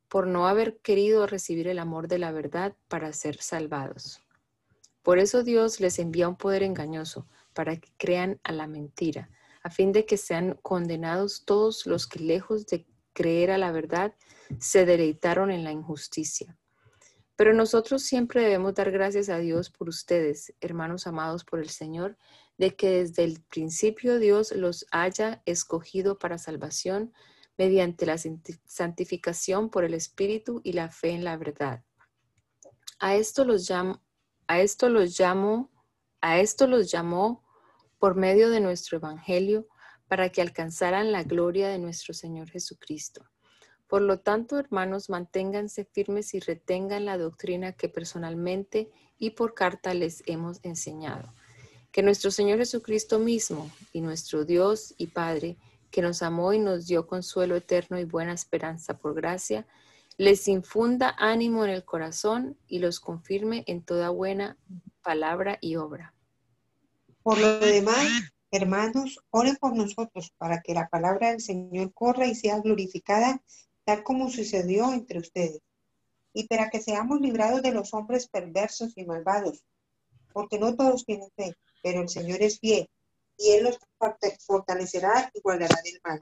[0.10, 4.22] por no haber querido recibir el amor de la verdad para ser salvados.
[5.02, 9.30] Por eso Dios les envía un poder engañoso, para que crean a la mentira,
[9.64, 14.14] a fin de que sean condenados todos los que lejos de creer a la verdad,
[14.60, 16.58] se deleitaron en la injusticia
[17.36, 22.18] pero nosotros siempre debemos dar gracias a Dios por ustedes, hermanos amados por el Señor,
[22.58, 27.14] de que desde el principio Dios los haya escogido para salvación
[27.58, 31.84] mediante la santificación por el Espíritu y la fe en la verdad.
[33.00, 34.02] A esto los llamo,
[34.48, 35.72] a esto los llamo,
[36.22, 37.44] a esto los llamó
[38.00, 39.68] por medio de nuestro evangelio
[40.08, 43.26] para que alcanzaran la gloria de nuestro Señor Jesucristo.
[43.88, 49.94] Por lo tanto, hermanos, manténganse firmes y retengan la doctrina que personalmente y por carta
[49.94, 51.34] les hemos enseñado.
[51.92, 55.58] Que nuestro Señor Jesucristo mismo y nuestro Dios y Padre,
[55.92, 59.66] que nos amó y nos dio consuelo eterno y buena esperanza por gracia,
[60.18, 64.58] les infunda ánimo en el corazón y los confirme en toda buena
[65.02, 66.14] palabra y obra.
[67.22, 68.08] Por lo demás,
[68.52, 73.42] hermanos, oren por nosotros para que la palabra del Señor corra y sea glorificada
[73.86, 75.62] tal como sucedió entre ustedes,
[76.34, 79.64] y para que seamos librados de los hombres perversos y malvados,
[80.34, 82.90] porque no todos tienen fe, pero el Señor es fiel,
[83.38, 83.80] y Él los
[84.46, 86.20] fortalecerá y guardará del mal.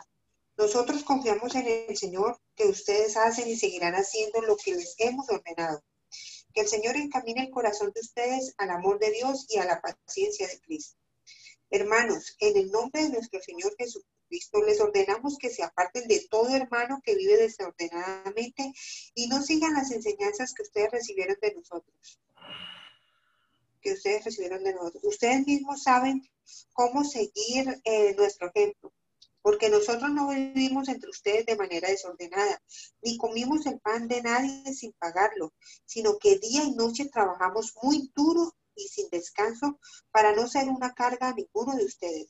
[0.57, 5.27] Nosotros confiamos en el Señor que ustedes hacen y seguirán haciendo lo que les hemos
[5.29, 5.81] ordenado.
[6.53, 9.81] Que el Señor encamine el corazón de ustedes al amor de Dios y a la
[9.81, 10.95] paciencia de Cristo.
[11.71, 14.13] Hermanos, en el nombre de nuestro Señor Jesucristo,
[14.65, 18.73] les ordenamos que se aparten de todo hermano que vive desordenadamente
[19.15, 22.19] y no sigan las enseñanzas que ustedes recibieron de nosotros.
[23.81, 25.03] Que ustedes recibieron de nosotros.
[25.03, 26.21] Ustedes mismos saben
[26.73, 28.93] cómo seguir eh, nuestro ejemplo,
[29.41, 32.61] porque nosotros no vivimos entre ustedes de manera desordenada,
[33.01, 35.53] ni comimos el pan de nadie sin pagarlo,
[35.85, 39.79] sino que día y noche trabajamos muy duro y sin descanso
[40.11, 42.27] para no ser una carga a ninguno de ustedes.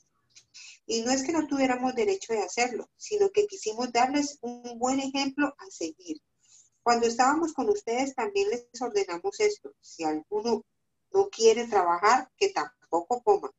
[0.86, 5.00] Y no es que no tuviéramos derecho de hacerlo, sino que quisimos darles un buen
[5.00, 6.20] ejemplo a seguir.
[6.82, 9.72] Cuando estábamos con ustedes también les ordenamos esto.
[9.80, 10.64] Si alguno
[11.12, 13.50] no quiere trabajar, que tampoco coma.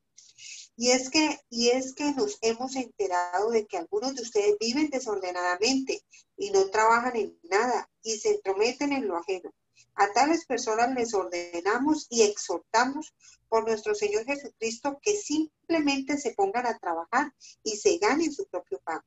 [0.78, 4.90] Y es que, y es que nos hemos enterado de que algunos de ustedes viven
[4.90, 6.04] desordenadamente
[6.38, 9.52] y no trabajan en nada y se entrometen en lo ajeno.
[9.96, 13.14] A tales personas les ordenamos y exhortamos
[13.50, 18.80] por nuestro Señor Jesucristo que simplemente se pongan a trabajar y se ganen su propio
[18.84, 19.02] pan.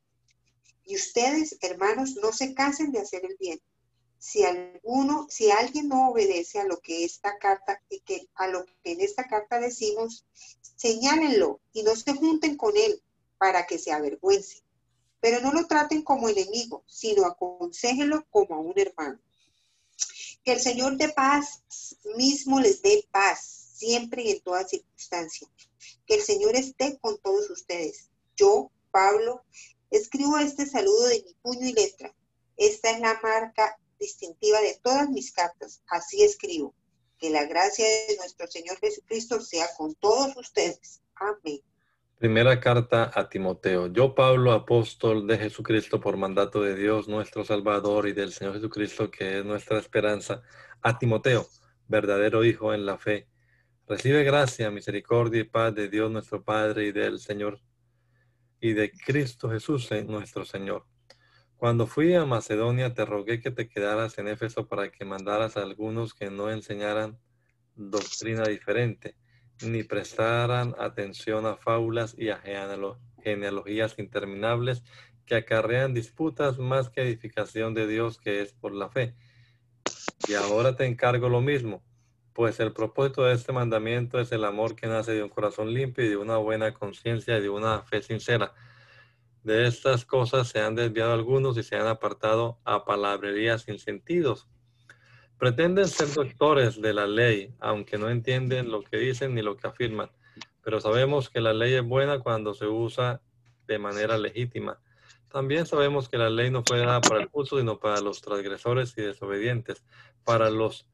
[0.85, 3.61] Y ustedes, hermanos, no se cansen de hacer el bien.
[4.19, 7.81] Si alguno, si alguien no obedece a lo que esta carta
[8.35, 10.25] a lo que en esta carta decimos,
[10.77, 13.03] señálenlo y no se junten con él
[13.37, 14.63] para que se avergüence.
[15.21, 19.21] Pero no lo traten como enemigo, sino aconsejenlo como a un hermano.
[20.45, 21.63] Que el Señor de paz
[22.17, 25.49] mismo les dé paz siempre y en toda circunstancia.
[26.07, 28.11] Que el Señor esté con todos ustedes.
[28.37, 29.45] Yo, Pablo,
[29.91, 32.15] escribo este saludo de mi puño y letra.
[32.57, 35.83] Esta es la marca distintiva de todas mis cartas.
[35.89, 36.75] Así escribo.
[37.19, 41.01] Que la gracia de nuestro Señor Jesucristo sea con todos ustedes.
[41.15, 41.63] Amén.
[42.19, 43.87] Primera carta a Timoteo.
[43.93, 49.09] Yo, Pablo, apóstol de Jesucristo por mandato de Dios nuestro Salvador y del Señor Jesucristo,
[49.09, 50.43] que es nuestra esperanza,
[50.83, 51.47] a Timoteo,
[51.87, 53.29] verdadero Hijo en la fe.
[53.87, 57.61] Recibe gracia, misericordia y paz de Dios nuestro Padre y del Señor
[58.61, 60.87] y de Cristo Jesús nuestro Señor.
[61.57, 65.63] Cuando fui a Macedonia te rogué que te quedaras en Éfeso para que mandaras a
[65.63, 67.17] algunos que no enseñaran
[67.77, 69.15] doctrina diferente
[69.63, 72.41] ni prestaran atención a fábulas y a
[73.23, 74.83] genealogías interminables
[75.27, 79.15] que acarrean disputas más que edificación de Dios que es por la fe.
[80.29, 81.83] Y ahora te encargo lo mismo,
[82.33, 86.05] pues el propósito de este mandamiento es el amor que nace de un corazón limpio
[86.05, 88.55] y de una buena conciencia y de una fe sincera.
[89.43, 94.49] De estas cosas se han desviado algunos y se han apartado a palabrerías sin sentidos
[95.39, 99.69] Pretenden ser doctores de la ley, aunque no entienden lo que dicen ni lo que
[99.69, 100.11] afirman,
[100.63, 103.21] pero sabemos que la ley es buena cuando se usa
[103.67, 104.81] de manera legítima.
[105.31, 108.97] También sabemos que la ley no fue dada para el justo, sino para los transgresores
[108.97, 109.85] y desobedientes,
[110.25, 110.89] para los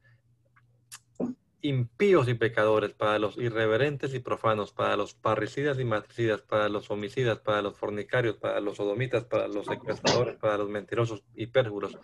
[1.63, 6.91] impíos y pecadores, para los irreverentes y profanos, para los parricidas y matricidas, para los
[6.91, 11.97] homicidas, para los fornicarios, para los sodomitas, para los secuestradores, para los mentirosos y pérjuros,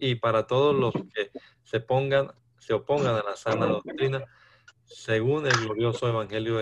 [0.00, 1.30] y para todos los que
[1.62, 4.24] se pongan, se opongan a la sana doctrina,
[4.84, 6.58] según el glorioso evangelio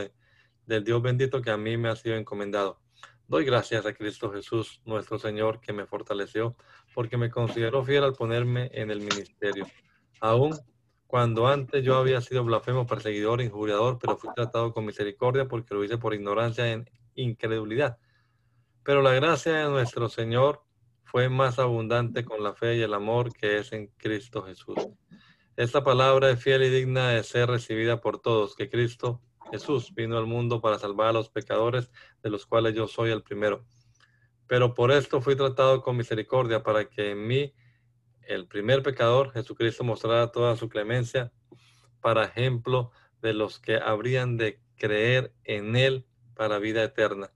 [0.66, 2.80] del Dios bendito que a mí me ha sido encomendado.
[3.26, 6.56] Doy gracias a Cristo Jesús, nuestro Señor, que me fortaleció,
[6.94, 9.66] porque me consideró fiel al ponerme en el ministerio.
[10.20, 10.58] Aún
[11.06, 15.82] cuando antes yo había sido blasfemo, perseguidor, injuriador, pero fui tratado con misericordia porque lo
[15.82, 17.98] hice por ignorancia en incredulidad.
[18.82, 20.64] Pero la gracia de nuestro Señor
[21.10, 24.76] fue más abundante con la fe y el amor que es en Cristo Jesús.
[25.56, 30.18] Esta palabra es fiel y digna de ser recibida por todos, que Cristo Jesús vino
[30.18, 31.90] al mundo para salvar a los pecadores,
[32.22, 33.64] de los cuales yo soy el primero.
[34.46, 37.54] Pero por esto fui tratado con misericordia, para que en mí,
[38.20, 41.32] el primer pecador, Jesucristo mostrara toda su clemencia,
[42.02, 42.90] para ejemplo
[43.22, 47.32] de los que habrían de creer en Él para vida eterna.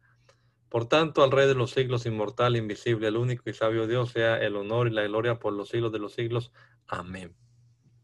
[0.72, 4.38] Por tanto, al Rey de los siglos, inmortal, invisible, el único y sabio Dios, sea
[4.38, 6.50] el honor y la gloria por los siglos de los siglos.
[6.86, 7.36] Amén.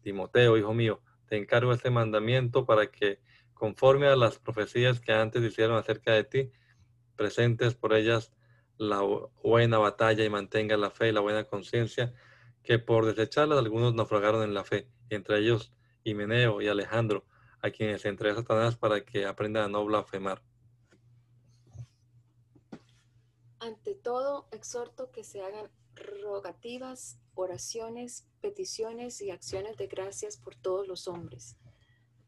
[0.03, 3.21] Timoteo, hijo mío, te encargo este mandamiento para que,
[3.55, 6.51] conforme a las profecías que antes hicieron acerca de ti,
[7.15, 8.33] presentes por ellas
[8.77, 12.13] la buena batalla y mantenga la fe y la buena conciencia,
[12.61, 17.25] que por desecharlas algunos naufragaron en la fe, entre ellos Himeneo y Alejandro,
[17.63, 20.43] a quienes entregó Satanás para que aprendan a no blasfemar.
[23.61, 30.87] Ante todo, exhorto que se hagan rogativas, oraciones, peticiones y acciones de gracias por todos
[30.87, 31.57] los hombres,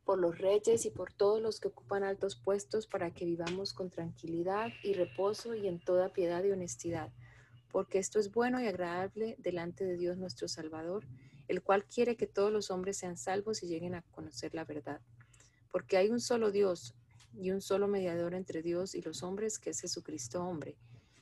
[0.04, 3.90] por los reyes y por todos los que ocupan altos puestos para que vivamos con
[3.90, 7.14] tranquilidad y reposo y en toda piedad y honestidad,
[7.72, 11.08] porque esto es bueno y agradable delante de Dios nuestro Salvador,
[11.48, 15.00] el cual quiere que todos los hombres sean salvos y lleguen a conocer la verdad.
[15.72, 16.94] Porque hay un solo Dios
[17.34, 20.76] y un solo mediador entre Dios y los hombres, que es Jesucristo hombre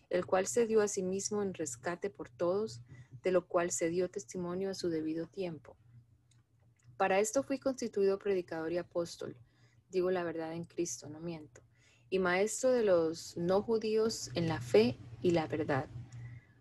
[0.09, 2.81] el cual se dio a sí mismo en rescate por todos,
[3.23, 5.75] de lo cual se dio testimonio a su debido tiempo.
[6.97, 9.37] Para esto fui constituido predicador y apóstol,
[9.89, 11.61] digo la verdad en Cristo, no miento,
[12.09, 15.87] y maestro de los no judíos en la fe y la verdad.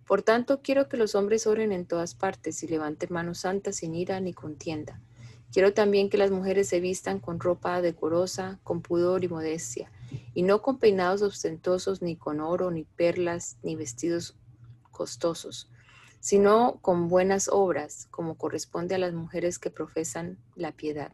[0.06, 3.94] Por tanto, quiero que los hombres oren en todas partes y levanten manos santas sin
[3.94, 5.00] ira ni contienda.
[5.52, 9.90] Quiero también que las mujeres se vistan con ropa decorosa, con pudor y modestia
[10.34, 14.36] y no con peinados ostentosos, ni con oro, ni perlas, ni vestidos
[14.90, 15.70] costosos,
[16.20, 21.12] sino con buenas obras, como corresponde a las mujeres que profesan la piedad.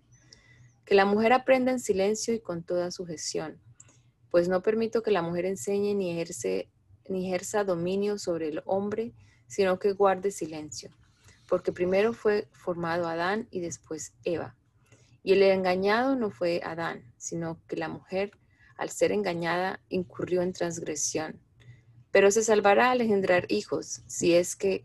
[0.85, 3.59] Que la mujer aprenda en silencio y con toda sujeción,
[4.31, 6.69] pues no permito que la mujer enseñe ni, ejerce,
[7.09, 9.13] ni ejerza dominio sobre el hombre,
[9.47, 10.91] sino que guarde silencio,
[11.49, 14.57] porque primero fue formado Adán y después Eva.
[15.23, 18.33] Y el engañado no fue Adán, sino que la mujer,
[18.85, 21.41] al ser engañada, incurrió en transgresión.
[22.13, 24.85] Pero se salvará al engendrar hijos, si es que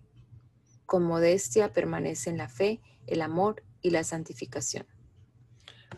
[0.85, 4.87] con modestia permanece en la fe, el amor y la santificación.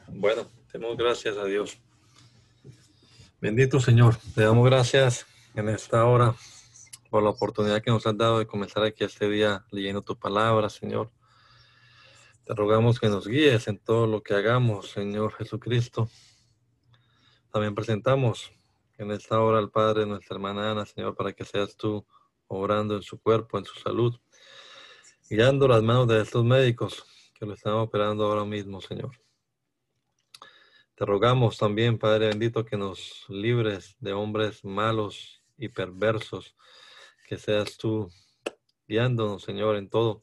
[0.07, 1.77] Bueno, demos gracias a Dios.
[3.39, 5.25] Bendito Señor, te damos gracias
[5.55, 6.35] en esta hora
[7.09, 10.69] por la oportunidad que nos has dado de comenzar aquí este día leyendo tu palabra,
[10.69, 11.11] Señor.
[12.45, 16.09] Te rogamos que nos guíes en todo lo que hagamos, Señor Jesucristo.
[17.51, 18.53] También presentamos
[18.97, 22.05] en esta hora al Padre, nuestra hermana Ana, Señor, para que seas tú
[22.47, 24.17] obrando en su cuerpo, en su salud,
[25.29, 27.03] guiando las manos de estos médicos
[27.37, 29.19] que lo están operando ahora mismo, Señor.
[30.95, 36.55] Te rogamos también, Padre bendito, que nos libres de hombres malos y perversos,
[37.27, 38.09] que seas tú
[38.87, 40.21] guiándonos, Señor, en todo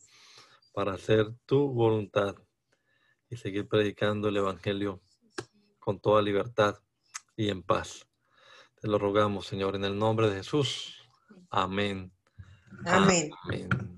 [0.73, 2.37] para hacer tu voluntad
[3.29, 5.03] y seguir predicando el Evangelio
[5.79, 6.79] con toda libertad
[7.39, 8.07] y en paz.
[8.81, 11.09] Te lo rogamos, Señor, en el nombre de Jesús.
[11.51, 12.13] Amén.
[12.85, 13.31] Amén.
[13.45, 13.98] Amén.